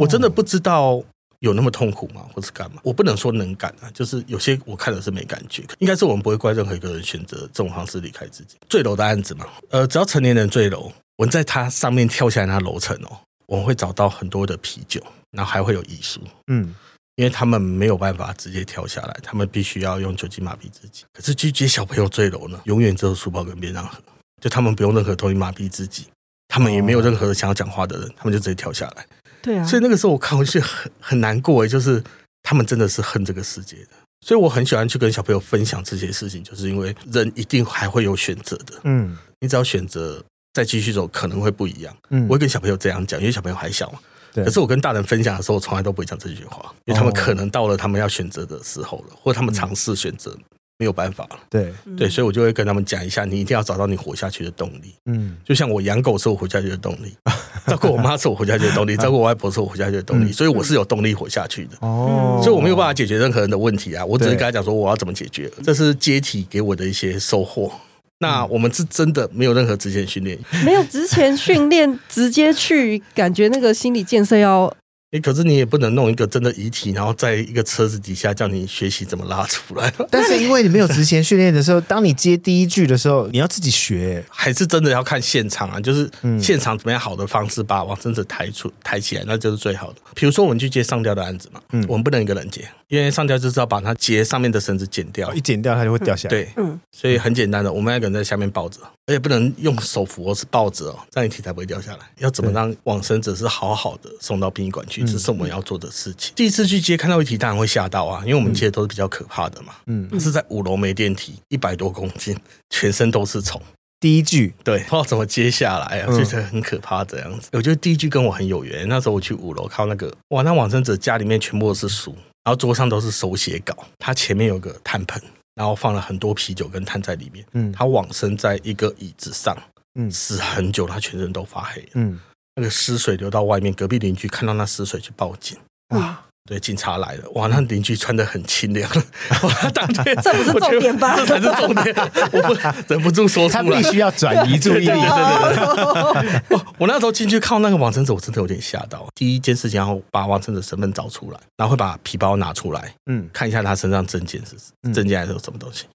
[0.00, 1.02] 我真的不知道。
[1.42, 2.24] 有那么痛苦吗？
[2.32, 2.80] 或是干嘛？
[2.84, 5.64] 我不能说能感啊，就是有些我看的是没感觉。
[5.80, 8.56] 应该是我们不会怪任何一个人选择这种方式离开自己。
[8.68, 16.20] 坠楼的案子嘛，呃，只要成年人坠楼，我们在他上面跳下来那楼层哦，我们会找到很多的啤酒，然后还会有遗书。
[16.46, 16.72] 嗯，
[17.16, 21.02] 因为他们没有办法直接跳下来，他们必须要用酒精麻痹自己。
[21.12, 23.98] 可是去接小朋友坠楼呢，永远只有书包跟便当盒，
[24.40, 26.06] 就他们不用任何东西麻痹自己，
[26.46, 29.04] 他们也没有任何想要讲话的人，他们就直接跳下来。
[29.42, 32.02] 对啊，所以那个时候我看回去很很难过，就是
[32.42, 33.90] 他们真的是恨这个世界的。
[34.24, 38.74] 所以我很喜欢去跟小朋友分享这些事情，就是因为人一定还会有选择的。
[38.84, 41.96] 嗯，你只要选择再继续走，可能会不一样。
[42.10, 43.98] 嗯，我会跟小朋友这样讲，因为小朋友还小嘛。
[44.32, 44.44] 对。
[44.44, 50.36] 可是我跟大人分享的时候，我从来都不会讲这句话，因为他们可能到了他们要选择的时候了，或者他们尝试选择。
[50.82, 54.92] 没有办法了，对对，所以我就会跟他们讲一下，你一定要找到你活下去的动力。
[55.06, 57.14] 嗯，就像我养狗是我活下去的动力，
[57.68, 61.76] 照顾我妈是我活下去的动力， 照顾我外婆是我活下去的动力，所以我是有动力活下去的。
[61.82, 67.70] 哦，所以我没有办法解决任何人的问题啊，我只是跟他讲说我要怎么解决，这是阶梯给我的一些收获。
[68.18, 74.72] 那我们是真的没有任何之前训练，没有之前训练，直接去感觉那个心理建设要。
[75.12, 79.92] 哎，可是你也不能弄一个真的遗体，然后在一个车子底下叫你学习怎么拉出来。
[80.10, 85.78] 但是因为你没有之前训练的时候，当你接第一句的时候，你要自己学，还是真的要看现场啊？
[85.78, 86.10] 就是
[86.40, 89.98] 现场怎么样好的方式把往生者抬出抬起来，那就是最好的。
[90.14, 96.30] 比如说我们去接上吊的案子嘛，嗯，我们不能一个人接，因为上吊就是要把它接上面的绳子剪掉，一剪掉它就会掉下来。
[96.30, 98.80] 对，嗯，所以很简单的，我们要个人在下面抱着。
[99.04, 101.98] 而且不能用手扶，而是抱着哦，这样遗体才不会掉下来。
[102.18, 106.32] 要怎么让往生者是好好的送到殡仪馆去，这是我们要做的事情。
[106.34, 109.74] 第一次去接看到一体，当然会吓到啊，因为我们接的都是比较可怕的嘛。
[109.86, 112.36] 嗯，是在五楼没电梯，一百多公斤，
[112.70, 113.60] 全身都是虫。
[114.00, 117.48] 第一句对，不知道怎么接下来啊，觉得很可怕这样子。
[117.52, 118.88] 我觉得第一句跟我很有缘。
[118.88, 122.12] 那时候我去五楼看那个，哇，那往生者家里面全部都是书，
[122.44, 125.22] 然后桌上都是手写稿，他前面有个炭盆。
[125.54, 127.44] 然后放了很多啤酒跟炭在里面。
[127.52, 129.54] 嗯，他往生在一个椅子上，
[129.96, 131.86] 嗯，死很久，他全身都发黑。
[131.92, 132.18] 嗯，
[132.56, 135.56] 那个尸水流到外面，隔壁邻居看到那尸水去报警。
[135.88, 137.30] 哇，对，警察来了。
[137.30, 138.90] 哇，那邻居穿的很清凉。
[139.42, 141.16] 哇，当天这不是重点吧？
[141.16, 141.94] 这才是重点。
[142.32, 142.54] 我不
[142.92, 144.86] 忍不住说出来，他必须要转移注意力。
[144.86, 146.60] 对对对。
[146.78, 149.06] 我那时候进去看那个王成子，我真的有点吓到。
[149.14, 155.86] 第一件事情要把王成子身份找出来，然后会把皮包拿出来，嗯，看一下他身上证件是证件还是有什么东西。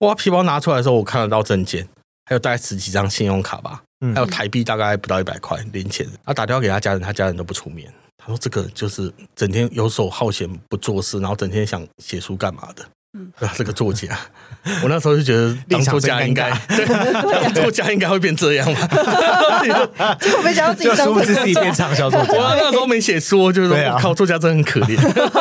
[0.00, 1.86] 哇，皮包拿出来的时候，我看得到证件，
[2.24, 3.82] 还有大概十几张信用卡吧，
[4.14, 6.06] 还有台币大概不到一百块零钱。
[6.24, 7.92] 他打电话给他家人，他家人都不出面。
[8.24, 12.84] 他说：“这个就是整天游手好闲不做事，然后整天想写书干嘛的？
[13.18, 14.16] 嗯， 这个作家。
[14.82, 20.16] 我那时候就觉得当作家 应该，对，当作家应该会变这样吧。
[20.20, 22.32] 结果没想到自己当自己变畅销作家。
[22.32, 24.96] 我那时候没写书，就是说靠，作家真的很可怜。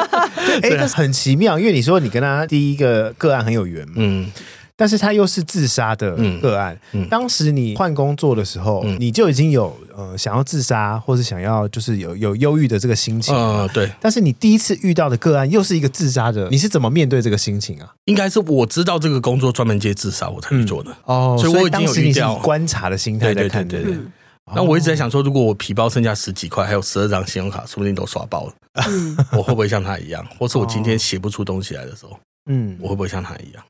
[0.64, 3.94] 哎，这很奇妙，因为你说你跟他第一个个案很有缘嘛。
[3.98, 4.32] 嗯。”
[4.76, 6.74] 但是他又是自杀的个案。
[6.94, 13.36] 嗯嗯、当时你换工作的时候，嗯、你就已经有呃想要自杀，或是想要就是有有忧郁的这个心情。
[13.36, 13.92] 嗯，对。
[14.00, 17.94] 但是你第一次遇到的个案又是一个自杀的，你是怎么面对这个心情啊？
[18.06, 20.92] 应该是我知道这个工作专门接自杀，我才去做的。
[21.06, 23.68] 嗯、哦，所以我已经有遇到观察的心态在看。
[23.68, 24.06] 对对对对。
[24.54, 28.54] 那我一直在想说，如果我皮包剩下十几块，还有十二张信用卡，说不定都刷爆了。
[28.90, 30.26] 嗯、 我会不会像他一样？
[30.38, 32.20] 或是我今天写不出东西来的时候，
[32.50, 33.64] 嗯，我会不会像他一样？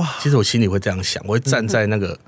[0.00, 2.18] 哇，其实我心里会这样想，我会站在那个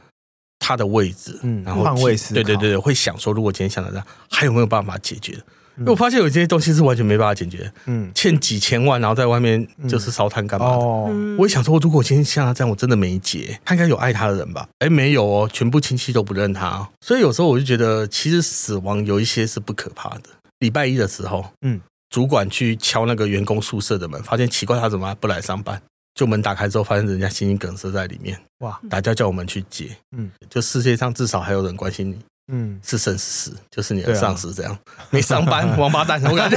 [0.58, 5.32] 他的位置，嗯，然后换位思考，对对对，会想说，如果今天想到这样，还有没有办法解决？
[5.78, 10.72] 因为我发现有些东西是完全没办法解决，嗯，欠几千万，然后在外面就是烧炭干嘛的？
[10.74, 14.68] 哦，我也想说，如果今天像他这样，我真的没解，他应该有爱他的人吧？
[14.80, 20.24] 哎，没有哦，全部亲戚都不认他，所以有时候我就觉得，其实死亡有一些是不可怕的。
[20.58, 21.80] 礼拜一的时候，嗯。
[22.10, 25.80] 主管去敲那个员工宿舍的门，发现奇怪，他怎么不来上班？
[26.14, 28.78] 就门打开之后，发现人家心肌梗塞在里面，哇！
[28.90, 32.18] 打叫叫我们去接，嗯，就世界上至少还有人关心你，
[32.52, 34.78] 嗯，是生是死，就是你的上司这样，
[35.10, 36.56] 没上班， 王八蛋，我感觉，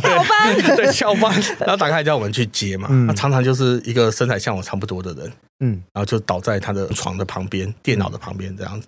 [0.00, 8.86] 翘班，对，翘班，然后打开叫我们去接嘛，他常常就是一个身材像我差不多的人，嗯，然后就倒在他的床的旁边，电脑的旁边这样子，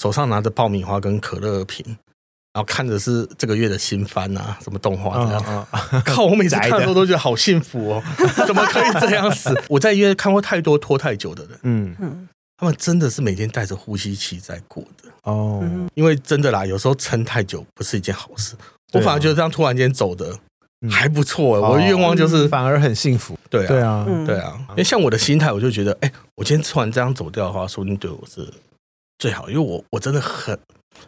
[0.00, 1.96] 手上拿着爆米花跟可乐瓶。
[2.58, 5.66] 然后看的是这个月的新番啊，什么动画这样。
[6.04, 8.02] 靠，我每次 看的时候都觉得好幸福哦，
[8.48, 9.56] 怎么可以这样死？
[9.68, 15.62] 我在医院看过太多拖太久的人，嗯嗯，他们真的是每天带着呼吸器在过的哦。
[15.94, 18.56] 因为真的啦，有时候撑太久不是一件好事。
[18.92, 20.36] 我反而觉得这样突然间走的
[20.90, 23.38] 还不错，我的愿望就是反而很幸福。
[23.48, 24.56] 对啊，对啊，对啊。
[24.70, 28.52] 因为像我的心态，我就觉得，哎，我今天突然这样走掉的话，说不定对我是
[29.16, 30.58] 最好，因为我我真的很。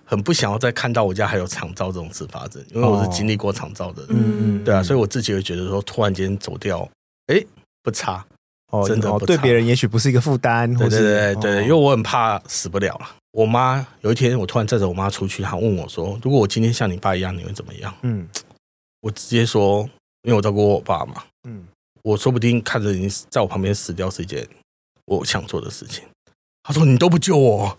[0.04, 6.88] 很不想要再看到我家还有长照这种事发生，因为我是经历过长照的人，嗯嗯，对啊，所以我自己会觉得说，突然间走掉，
[7.26, 7.44] 哎，
[7.82, 8.24] 不差，
[8.72, 13.16] 哦，真的不差，对别人也许不是一个负担，对对对对，因为我很怕死不了了。
[13.32, 18.28] 我妈有一天，我突然载着我妈出去，她问我说：“如果我今天像你爸一样，你会怎么样？”嗯，
[19.02, 19.88] 我直接说，
[20.22, 21.64] 因为我照顾过我爸嘛，嗯，
[22.02, 24.44] 我说不定看着你在我旁边死掉是一件
[25.04, 26.02] 我想做的事情。
[26.70, 27.76] 他说：“你都不救我，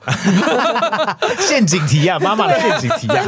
[1.48, 3.26] 陷阱题啊， 妈妈的陷阱题啊！”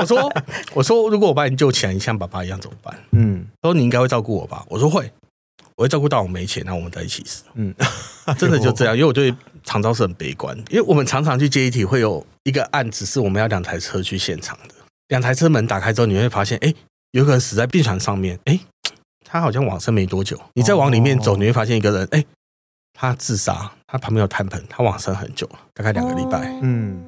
[0.00, 0.32] 我说
[0.72, 5.10] ：“我说，如果我把你救起来，你像爸爸一样怎么办？”嗯，他说：“你应该会照顾我吧？”我说：“会，
[5.74, 7.74] 我会照顾到我没钱，然后我们在一起死。”嗯，
[8.38, 9.34] 真的就这样，因为我对
[9.64, 14.74] 长照是很悲观，因为我们常常去接一体，会有一个案子是我们要两台车去现场的，
[15.08, 16.72] 两台车门打开之后，你会发现，哎，
[17.10, 18.60] 有个人死在病床上面，哎，
[19.26, 22.24] 他好像往生没多久，你再往里面走，你会发现一个人，哎。
[22.96, 26.48] 他自杀，他旁边有炭盆，他往生很久了，大概两个礼拜。
[26.62, 27.04] 嗯，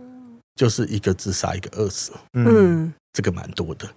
[0.57, 2.12] 就是一个自杀，一个饿死。
[2.34, 3.89] 嗯，这个蛮多的。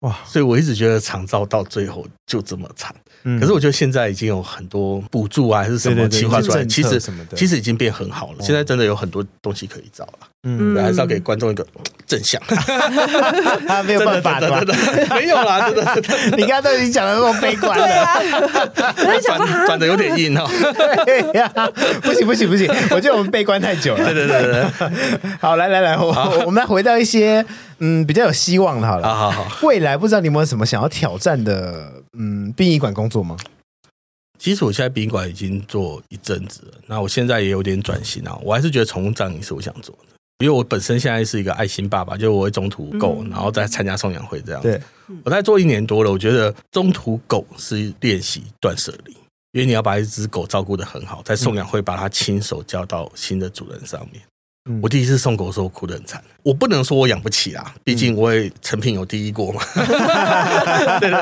[0.00, 2.94] 哇，所以我一直觉得长照到最后就这么惨。
[3.24, 6.98] 嗯，可是我觉得现在已经有很多补助啊，还是什么计划出来，其实
[7.36, 8.38] 其实已经变很好了。
[8.40, 10.18] 现在真的有很多东西可以找了。
[10.42, 11.66] 嗯，还是要给观众一个
[12.06, 12.40] 正向。
[13.68, 14.74] 他没有办法，真的
[15.14, 16.36] 没有啦，真的。
[16.36, 18.22] 你刚刚都已经讲的那么悲观了，
[19.22, 20.48] 转转的有点硬哦。
[21.04, 21.46] 对呀，
[22.02, 24.04] 不行不行不行，我觉得我们悲观太久了。
[24.04, 26.10] 对对对对，好，来来来，我
[26.46, 27.44] 我们来回到一些
[27.78, 33.36] 嗯比较有希望的，好了，好好好，未来不知道你有没有什么想要挑战的嗯殡仪馆工作吗？
[34.38, 40.09] 其实我现在殡仪馆已经做一阵子了，那我现在也有点转型啊，我还是觉得宠物葬仪是我想做的。
[40.40, 44.62] 因为我本身现在是一个爱心爸爸，就我会中途狗，然后再参加送养会这样。
[44.62, 44.80] 对，
[45.22, 49.12] 我在做一年多了，我觉得中途狗是练习断舍离，
[49.52, 54.22] 因为你要把一只狗照顾得很好，在送养会把它亲手交到新的主人上面。
[54.82, 59.62] 我第一次送狗的时候哭得很惨，我不能说我养不起啊，毕竟我也成品有第一过嘛。
[61.00, 61.12] 对，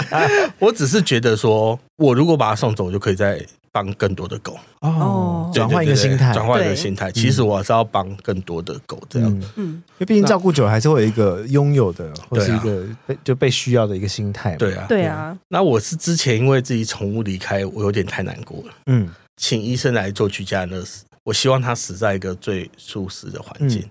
[0.61, 3.45] 我只是觉得说，我如果把它送走，我就可以在。
[3.71, 7.11] 帮更多的狗哦，转换一个心态，转换一个心态。
[7.13, 9.43] 其实我还是要帮更多的狗这样。
[9.57, 14.57] 嗯，因为毕竟照顾久了还是会有一个拥有的，或是一个被就被需要的一个心态。
[14.57, 15.37] 对啊，对啊。
[15.49, 18.75] 那我是之前因为自己宠物离开，我有点太难过了。
[18.87, 23.83] 嗯，请医生来做居家安乐死，我希望它死在一个最舒适的环境。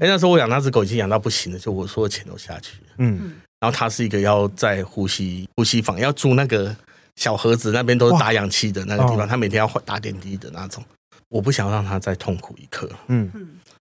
[0.00, 2.94] 哎，那时候我养那只狗已经养到不行了，就我所有钱都下去了。
[2.98, 6.74] 嗯，然后它是一个要在呼吸呼吸房要住那个。
[7.16, 10.82] 小盒子那边都是打氧气的那个地方，他每天要打点滴的那种。
[11.28, 13.30] 我不想让他再痛苦一刻，嗯，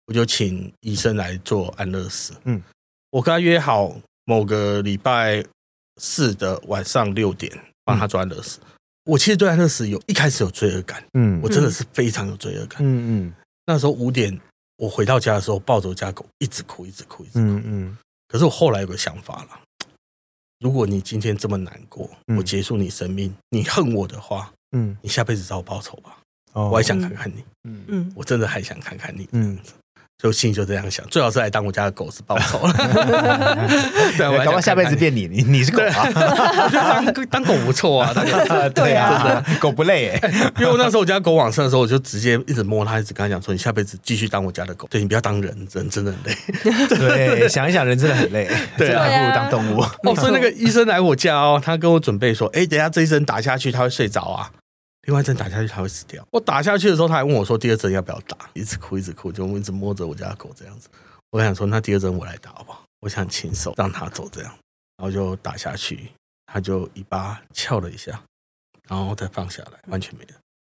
[0.07, 2.35] 我就请医生来做安乐死。
[2.45, 2.63] 嗯，
[3.11, 3.95] 我跟他约好
[4.27, 5.43] 某个礼拜
[5.97, 7.51] 四的晚上六点
[7.83, 8.59] 帮他做安乐死。
[9.05, 13.35] 我其实对安乐死有一开始有罪恶感，嗯，我真的是非常有罪恶感，嗯嗯。
[13.65, 14.39] 那时候五点
[14.77, 17.99] 我回到家的时候，抱着我家狗一直哭，一直哭，一直哭，嗯嗯。
[18.29, 19.61] 可是我后来有个想法了。
[20.61, 26.19] 如果你今天这么难过，我结束你生命，你恨我的话，嗯，你下辈子找我报仇吧，
[26.53, 27.85] 我还想看看你，嗯。
[27.89, 29.59] 嗯，我真的还想看看你，嗯。
[30.23, 32.73] 就心里就这样想，最好是来当我家的狗子报仇了。
[34.19, 36.05] 对，我搞不好下辈子变你，你你是狗啊？
[36.13, 38.13] 我觉得当当狗不错啊，
[38.75, 40.31] 对啊，狗不累哎。
[40.59, 46.37] 因为我那时候我家狗往生的时候，我就直接一直摸它，一直跟它讲说：“你下辈子继续当我家的狗，对你不要当人，人真的很累。”
[46.89, 48.47] 对，想一想人真的很累，
[48.77, 49.81] 对啊，还不如当动物。
[49.81, 54.51] 哦，所以那个医生来我家哦，他跟我准备说：“哎，等下这一针打下去，他会睡着啊。”
[55.11, 56.25] 另外一针打下去，他会死掉。
[56.31, 60.89] 我打下去的时候，他还问我说：“第二针要不要打？”一直哭，一直哭，就一直摸着我家狗这样子。
[61.33, 62.85] 我想说，那第二针我来打好不好？
[63.01, 64.55] 我想亲手让他走这样，
[64.99, 66.13] 然后就打下去，
[66.47, 68.23] 他就尾巴翘了一下，
[68.87, 70.35] 然后再放下来，完全没了。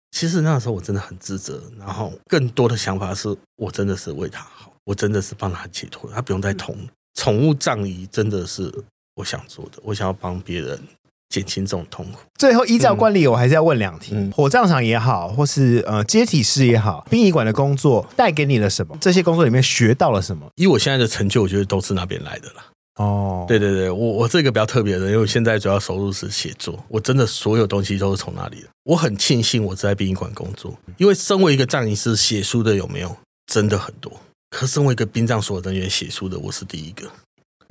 [0.09, 6.75] 其实那个时候我真的很自责，然后更多的想法是我真的是为他好，我真的是帮他解脱，他不用再痛。
[7.13, 8.73] 宠物葬仪真的是
[9.13, 10.81] 我想做的，我想要帮别人
[11.34, 12.19] 减轻这种痛苦。
[12.38, 18.95] 最后，依照惯例，我还是要问两题：嗯、火葬场也好，或是呃接体师也好，殡仪馆的工作带给你了什么？
[19.01, 20.45] 这些工作里面学到了什么？
[20.55, 22.65] 以我现在的成就，我觉得都是那边来的啦。
[22.97, 28.67] 哦，对对对，我我这个比较特别的，因为我现在主要收入是写作，我真的所有东西都是从那里的。
[28.84, 33.15] 我很庆幸我在殡仪馆工作，因为身为一个葬仪师，写书的有没有
[33.47, 34.11] 真的很多？
[34.51, 37.09] 可身为一个殡葬所人员写书的，我是第一个。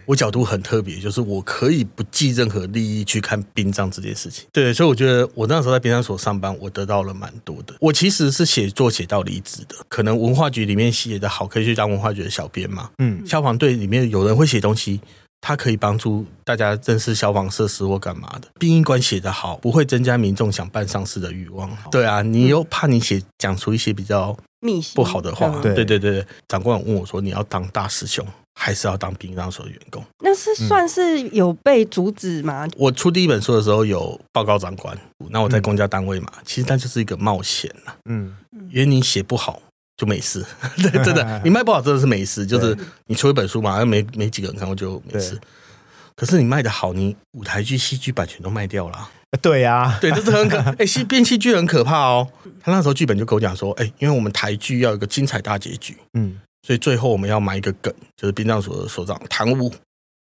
[0.07, 4.47] 我角度很特别，就是我可以不计任何利益去看殡葬这件事情。
[4.53, 7.75] 对，所以我觉得我那时候在殡葬所上班，我得到了蛮多的。
[7.81, 12.91] 我其实是写作写到离职的，可能文化局里面写的好，可以去当文化局的小编嘛。
[12.99, 15.01] 嗯，消防队里面有人会写东西，
[15.41, 18.49] 他可以帮助大家认识消防设施或干嘛的。
[18.59, 21.71] 殡仪馆写得好，不会增加民众想办丧事的欲望。
[21.91, 24.37] 对啊，你又怕你写讲出一些比较
[24.95, 25.49] 不好的话。
[25.61, 32.67] 对对对对，长官问我说：“你要当大师兄？”还是要当殡葬所的员工，那是算是有被阻止吗？
[32.77, 34.97] 我出第一本书的时候有报告长官，
[35.31, 37.75] 那我在公家单位嘛，嗯、其实那就是一个冒险，
[38.05, 38.37] 嗯，
[38.71, 39.61] 因为你写不好
[39.97, 40.45] 就没事，
[40.77, 42.77] 对，真的， 你卖不好真的是没事，就是
[43.07, 45.41] 你出一本书嘛，没没几个人看过就没事。
[46.15, 49.09] 可是你卖的好，你舞台剧、戏剧版权都卖掉了，
[49.41, 52.29] 对呀，对，这是很可， 哎，戏编戏剧很可怕哦。
[52.61, 56.39] 他那时候剧本就跟我讲说，哎，因为我们台剧要有一个精彩大结局，嗯。
[56.67, 59.69] 所以最后我们要埋一个梗，就是殡葬所的所长贪污，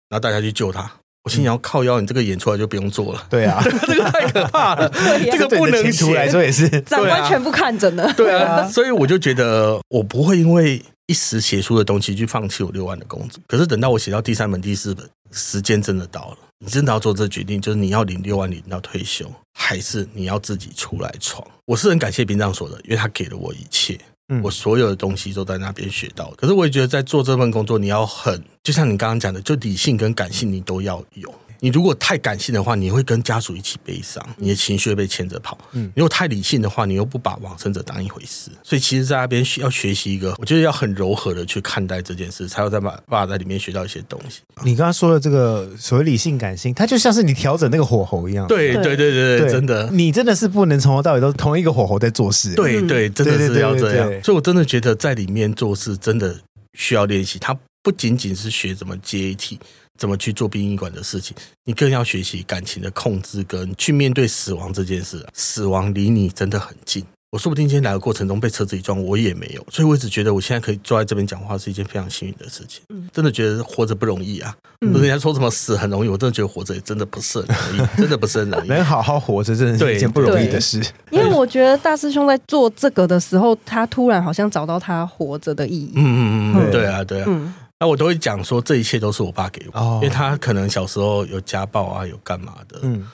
[0.09, 0.91] 然后大家去救他。
[1.23, 3.21] 我心想，靠腰，你这个演出来就不用做了。
[3.29, 4.89] 对啊，这个太可怕了，
[5.29, 6.69] 这个不能出来说也是。
[6.81, 8.13] 长官全部看着呢。
[8.15, 13.39] 对啊，所以我就觉得我不会因为一时写书的东西去放弃我六万的工资。
[13.45, 19.29] 可是等到我写到第三本、第四本，时间真的到了，你真的要做这决定，就是你要领六万领到退休，
[19.59, 21.45] 还是你要自己出来闯？
[21.65, 23.99] 我是很感谢殡葬所的，因为他给了我一切。
[24.43, 31.33] 我所有的东西都在那边学到，可是我也觉得在做这份工作，你要很，就像你刚刚讲的，就理性跟感性你都要有。
[31.59, 35.57] 你如果太感性的话，你会跟家属一起悲伤，你的情绪会被牵着跑。
[35.71, 38.51] 嗯，如果太理性的话，你又不把往生者当一回事。
[38.63, 44.41] 所以其实，在那边需要学习一个，我觉得要很柔和的去看待这件事，才有在把爸在里面学到一些东西。
[44.63, 48.47] 你刚刚说的这个所谓理性感性，它就像是你调整那个火候一样。
[48.47, 52.53] 对对对对对，真的，你真的是不能从头到尾都同一个火候在做事。
[52.55, 54.07] 对对，真的是要这样。
[54.23, 56.39] 所以我真的觉得在里面做事真的
[56.73, 57.39] 需要练习。
[57.39, 59.59] 它不仅仅是学怎么接体。
[59.97, 61.35] 怎么去做殡仪馆的事情？
[61.65, 65.25] 你更要学习感情的控制，跟去面对死亡这件事。
[65.33, 67.03] 死亡离你真的很近。
[67.29, 69.65] 我说不定今天来的过程中被车子一撞，我也没有。
[69.69, 72.81] 所以我一直觉得我现在可以坐在这边讲话是一件非常幸运的事情。
[72.87, 74.55] 嗯真的觉得活着不容易啊！
[74.79, 78.67] 人家说什么死很容易，我真的觉得活着也真的不是很容易， 真的不是很容易。
[78.69, 80.81] 能好好活着，真的是一件不容易的事。
[81.11, 85.91] 因为我觉得大师兄在做这个的时候，他突然好像找到他活着的意义。
[85.95, 87.25] 嗯嗯嗯，对啊，对啊。
[87.27, 92.79] 嗯那我都会讲说，这一切都是我爸给我，因为他可能小时候有家暴啊，有干嘛的。
[92.81, 93.07] 嗯，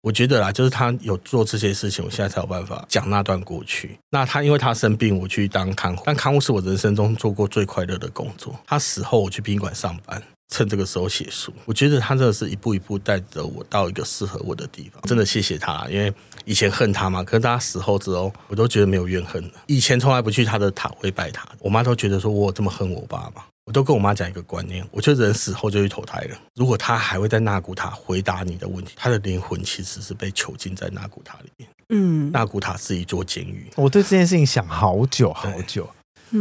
[0.00, 3.96] 我觉得啦，就是他有做这些事情，我现在才有办法讲那段过去。
[4.10, 8.52] 那他因为他生病，我去当看护，但看护是我人生中做过最快乐的工作。
[8.66, 11.52] 他死后，我去宾馆上班，趁这个时候写书。
[11.64, 15.00] 我觉得他真的是一步一步带着我到一个适合我的地方。
[15.02, 16.12] 真的谢谢他，因为
[16.44, 19.50] 以前恨他嘛，可是他死后之后，我都觉得没有怨恨了。
[19.66, 23.44] 以前从来不去他的塔会拜他，我妈都觉得说我有这么恨我爸吗？
[23.68, 26.38] 我都跟我妈讲一个观念，我觉得人死后就去投胎了。
[26.54, 31.68] 如果他还会在纳古塔回答你的问题，他的灵魂其实是被囚禁在纳古塔里面。
[31.90, 33.66] 嗯，纳古塔是一座监狱。
[33.76, 35.86] 我对这件事情想好久好久，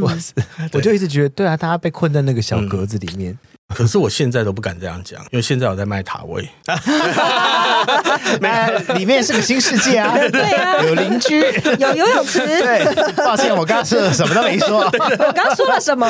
[0.02, 0.10] 我
[0.72, 3.38] 我就一直觉得，对啊，大家被困在那个小格子里面。
[3.76, 6.48] 可是我现在都不敢这样讲，因为现在我在卖塔位，
[8.96, 10.16] 里面是个新世界啊！
[10.32, 11.42] 对啊，有邻居，
[11.78, 12.40] 有游泳池。
[12.40, 12.86] 对，
[13.26, 14.80] 抱歉，我刚刚说了什么都没说。
[14.80, 14.90] 我
[15.34, 16.08] 刚刚说了什么？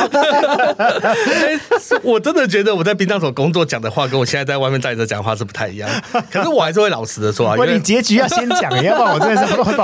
[2.03, 5.89] 我真的觉得我在殡葬所工作讲的话，跟我现在在外面站着讲话是不太一样。
[6.31, 9.75] 可是我还是会老实的说啊，因为你结局要先讲，要不然我真的是会很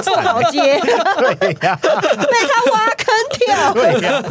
[0.00, 0.22] 惨。
[0.22, 0.80] 不好接，
[1.18, 4.22] 对呀，被他挖坑跳，对呀，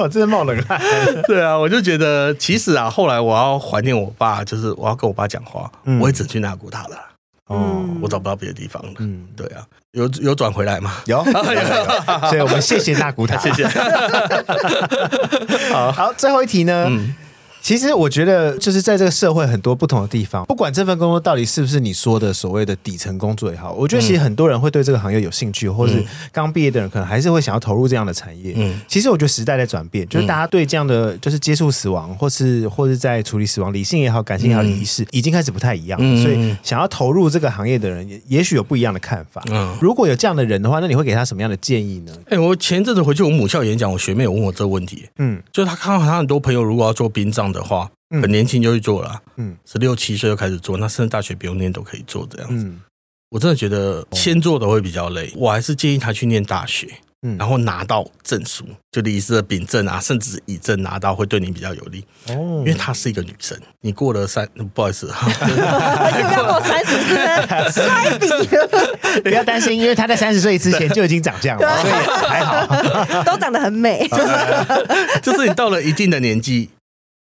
[0.00, 0.80] 我真的冒冷汗。
[1.28, 2.21] 对啊，我就觉得。
[2.22, 6.96] 呃，其实啊，后来我要怀念我爸，就是我要跟我爸讲话，嗯、我也只去那古塔了。
[7.48, 8.92] 哦，我找不到别的地方了。
[8.98, 10.92] 嗯，对啊，有有转回来吗？
[11.06, 11.22] 有，
[12.30, 13.66] 所以我们谢谢那古塔， 谢谢。
[15.72, 16.86] 好， 好，最后一题呢？
[16.88, 17.14] 嗯
[17.62, 28.52] 其实我觉得，就是在这个社会很多不同的地方，不管这份工作到底是不是你说的所谓的底层工作也好，我觉得其实很多人会对这个行业有兴趣，或是刚毕业的人可能还是会想要投入这样的产业。
[28.56, 36.22] 嗯，其实我觉得时代在转变，就是大家对这样的就是接触死亡，或是或是在处理死亡，理性也好，感性也好，仪式已经开始不太一样了。
[36.22, 39.40] 所以想要投入这个行业的人，也也许有不一样的看法。
[39.52, 42.12] 嗯，如果有这样的人的话，那你会给他什么样的建议呢？
[42.28, 45.06] 哎，我前阵子回去我母校演讲，我学妹有问我这个问题。
[45.18, 47.90] 嗯，就是他看到他很多朋友如果要做殡葬的话。
[48.20, 52.70] 很年轻就去做了，嗯，十六七岁就开始做，那甚至大学不用念都可以做这样子。
[53.30, 56.86] 我真的觉得先做的会比较累，我还是建议他去念大学。
[57.22, 62.34] 嗯，然后拿到证书，就礼仪师的丙证啊，甚至乙证拿到会对你比较有利哦。
[62.58, 65.06] 因为她是一个女生，你过了三，不好意思，
[65.48, 67.16] 又要过三十岁
[67.70, 68.26] 摔笔，
[69.22, 71.92] 不要担心，因为她在三十岁之前就已经长这样了，所以
[72.26, 74.06] 还好，都长得很美。
[74.08, 76.68] 就是就是你到了一定的年纪，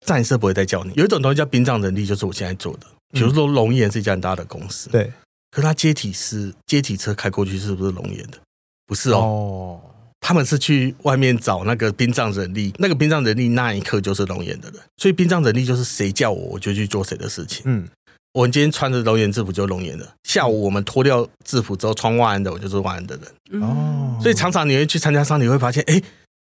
[0.06, 0.93] 葬仪社不会再叫你。
[0.97, 5.12] 有一种东西叫殡葬人力，就是我现在做的，比如说龙岩是一家很大的公司，对，
[5.51, 8.39] 可是他接体师接体车开过去是不是龙岩的？
[8.86, 9.81] 不是哦。
[10.22, 17.62] 他们是去外面找那个殡葬人力，那个殡葬人力那一刻就是龙岩的人，所以殡葬人力就是谁叫我我就去做谁的事情。
[17.64, 17.89] 嗯，
[18.35, 23.18] 我今天穿着龙岩制服就是龙岩的，下午我们脱掉制服之后穿万安的我就是万安的
[23.51, 23.62] 人。
[23.62, 26.01] 哦，所以常常你会去参加丧礼，你会发现，哎，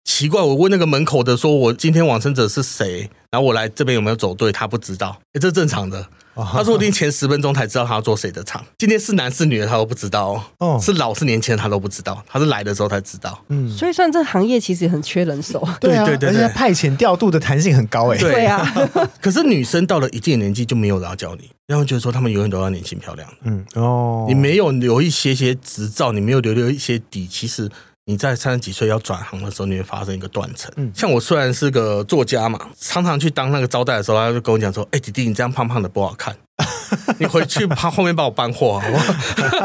[0.07, 6.07] 奇怪，我问那个门口的说，我今天往生者是谁，然后我来这边有没有走对，他不知道，哎，这正常的。
[6.53, 13.43] 他说：“我定前十分钟才知道他要做谁的场，今天是男是女的他都不知道哦，是老是年轻人他都不知道，他是来的时候才知道。
[13.49, 18.45] 嗯，所以算这行业其实也很缺人手， 对啊，对对对，而且派遣调度的弹性很高哎，对。
[18.45, 18.70] 啊。
[19.23, 23.27] 可是女生到了一定年纪就没有人要教你，然后觉得说他们永远都要年轻漂亮。
[23.45, 27.70] 嗯哦，你没有留一些些执照，你没有留留一些底，其实。”
[28.09, 30.73] 你在三十几岁要转行的时候，你会发生一个断层。
[30.77, 36.33] 嗯，像我虽然是个作家嘛，常常去当那个招待的时候，他就跟我讲说：“哎、欸，弟弟，你这样胖胖的不好看，
[37.19, 39.12] 你回去他后面帮我搬货好不好？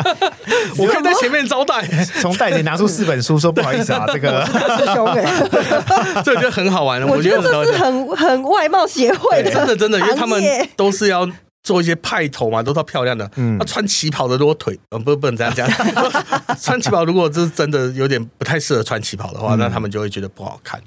[0.80, 1.88] 我可以在前面招待，
[2.20, 7.06] 从袋里拿出四本书，说不好意思啊， 这个师兄哎，这就很好玩了。
[7.06, 10.42] 我觉得这是很很外貌协会的，真的真的，因为他们
[10.76, 11.30] 都是要。”
[11.64, 13.30] 做一些派头嘛，都是漂亮的。
[13.36, 15.70] 嗯，他穿旗袍的如果腿，嗯，不不能这样讲。
[16.60, 20.82] 穿旗袍如果这是真的有点不太适合穿旗袍的话，嗯、那他们就会觉得不好看。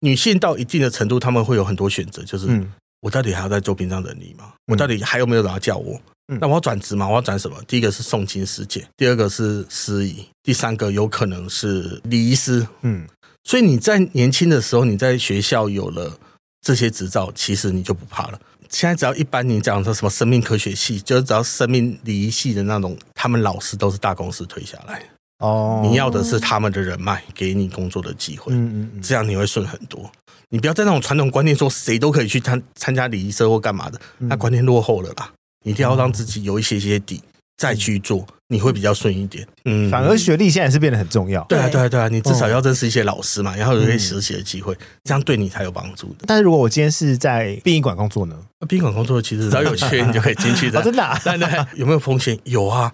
[0.00, 4.46] 女性到一定的程度，他们会有很多选择，就是、嗯、我到底还要再做殡葬人力吗？
[4.66, 5.98] 嗯、我到底还有没有人要叫我？
[6.28, 7.08] 嗯、那我要转职吗？
[7.08, 7.56] 我要转什么？
[7.66, 12.66] 第一个是诵经师姐，第二个是司仪，第三个有可能是礼仪师。
[12.82, 13.06] 嗯，
[13.44, 16.18] 所以你在年轻的时候，你在学校有了
[16.62, 18.40] 这些执照，其实你就不怕了。
[18.74, 25.00] 现在只要一般你讲说什么生命科学系，就是只要生命礼仪系的那种，他们老师都是大公司推下来。
[25.38, 28.52] 哦，你要的是他们的人脉，给你工作的机会。
[28.52, 30.10] 嗯嗯，这样你会顺很多。
[30.48, 35.32] 你不要在那种传统观念说谁都可以去参参加礼仪社或干嘛的，那观念落后了啦。
[35.64, 37.22] 你一定要让自己有一些些底。
[37.56, 39.46] 再去做，你会比较顺一点。
[39.64, 41.42] 嗯，反而学历现在是变得很重要。
[41.44, 46.24] 对啊，对啊，对啊，你至少要认识一些老师嘛，然后有一些实习的机会，这样对你才有帮助的。
[46.26, 48.36] 但是如果我今天是在殡仪馆工作呢？
[48.68, 50.80] 殡仪馆工作其实只要有缺，你就可以进去的。
[50.84, 51.02] 真的？
[51.24, 52.38] 对对，有没有风险？
[52.44, 52.92] 有啊，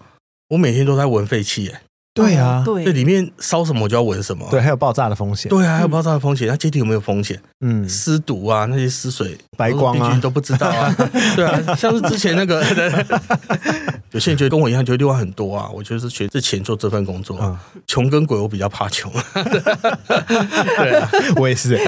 [0.48, 1.80] 我每天都在闻废气，哎。
[2.20, 4.46] 对啊，对，里面烧什么我就要闻什么。
[4.50, 5.48] 对，还有爆炸的风险。
[5.48, 6.46] 对啊，还有爆炸的风险。
[6.48, 7.40] 那接体有没有风险？
[7.60, 10.94] 嗯，湿毒啊，那些湿水、白光啊，都不知道啊。
[11.36, 12.62] 对啊，像是之前那个，
[14.12, 15.68] 有些人觉得跟我一样，觉得六万很多啊。
[15.72, 19.10] 我就是学之前做这份工作，穷跟鬼，我比较怕穷。
[19.34, 21.78] 对啊，我也是。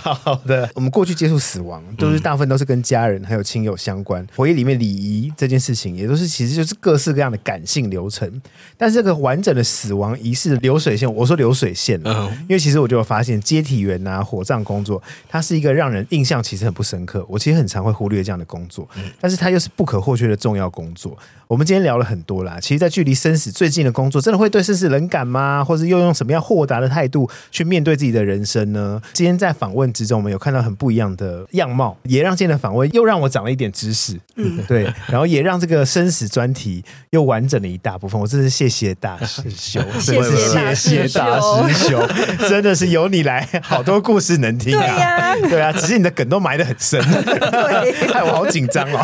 [0.00, 4.26] 好的，我们过去接触死亡，都是大部分都是跟家人还有亲友相关。
[4.34, 8.40] 回忆里面礼仪这件事情，也都是其实就是各式各样的感性流程。
[8.76, 12.00] 但是这个完整的死亡仪式流水线，我说流水线，
[12.42, 17.24] 因为其实我就有发现接体员啊、火葬工作，它是一个让人印象其实很不深刻。
[17.28, 18.88] 我其实很常会忽略这样的工作，
[19.20, 21.16] 但是它又是不可或缺的重要工作。
[21.46, 25.64] 我们今天聊了很多啦，其实，在距离生死最近的工作，真的会对生死冷感吗？
[25.64, 29.02] 或是又用什么样豁达的态度去面对自己的人生呢？
[29.12, 34.16] 今天在访问之中，我们有看到很不一样的样貌，也让今天的访问又让我长了一点知识。
[34.36, 38.20] 嗯，对，然后也让这个生死专题又完整了一大部分。
[38.20, 42.06] 我真是谢谢大师兄， 谢谢谢谢大师兄，
[42.48, 44.86] 真的是由你来，好多故事能听啊！
[44.86, 49.00] 对呀，对啊，只是你的梗都埋得很深， 对，害 我好紧张哦。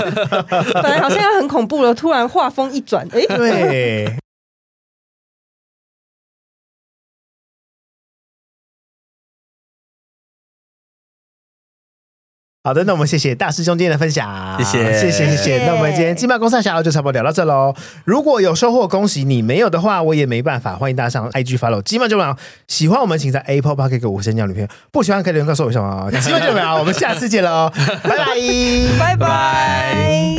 [0.75, 2.27] 本来好像要很恐怖了，突然。
[2.27, 4.26] 画风一转，哎，对。
[12.67, 15.65] 好的，那我们谢谢大师兄今天的分享，谢谢谢谢谢谢。
[15.65, 17.73] 那我们今天金麦公社小号就差不多聊到这喽。
[18.05, 20.75] 如果有收获，恭喜你；没有的话，我也没办法。
[20.75, 22.37] 欢迎大家上 IG follow 金麦酒有。
[22.67, 26.11] 喜欢我们，请在 Apple Park 给五仙叫女朋友；不喜欢可以留言告诉我一下啊。
[26.11, 27.71] 金麦酒有，我们下次见喽，
[28.03, 28.35] 拜拜，
[28.99, 30.37] 拜拜。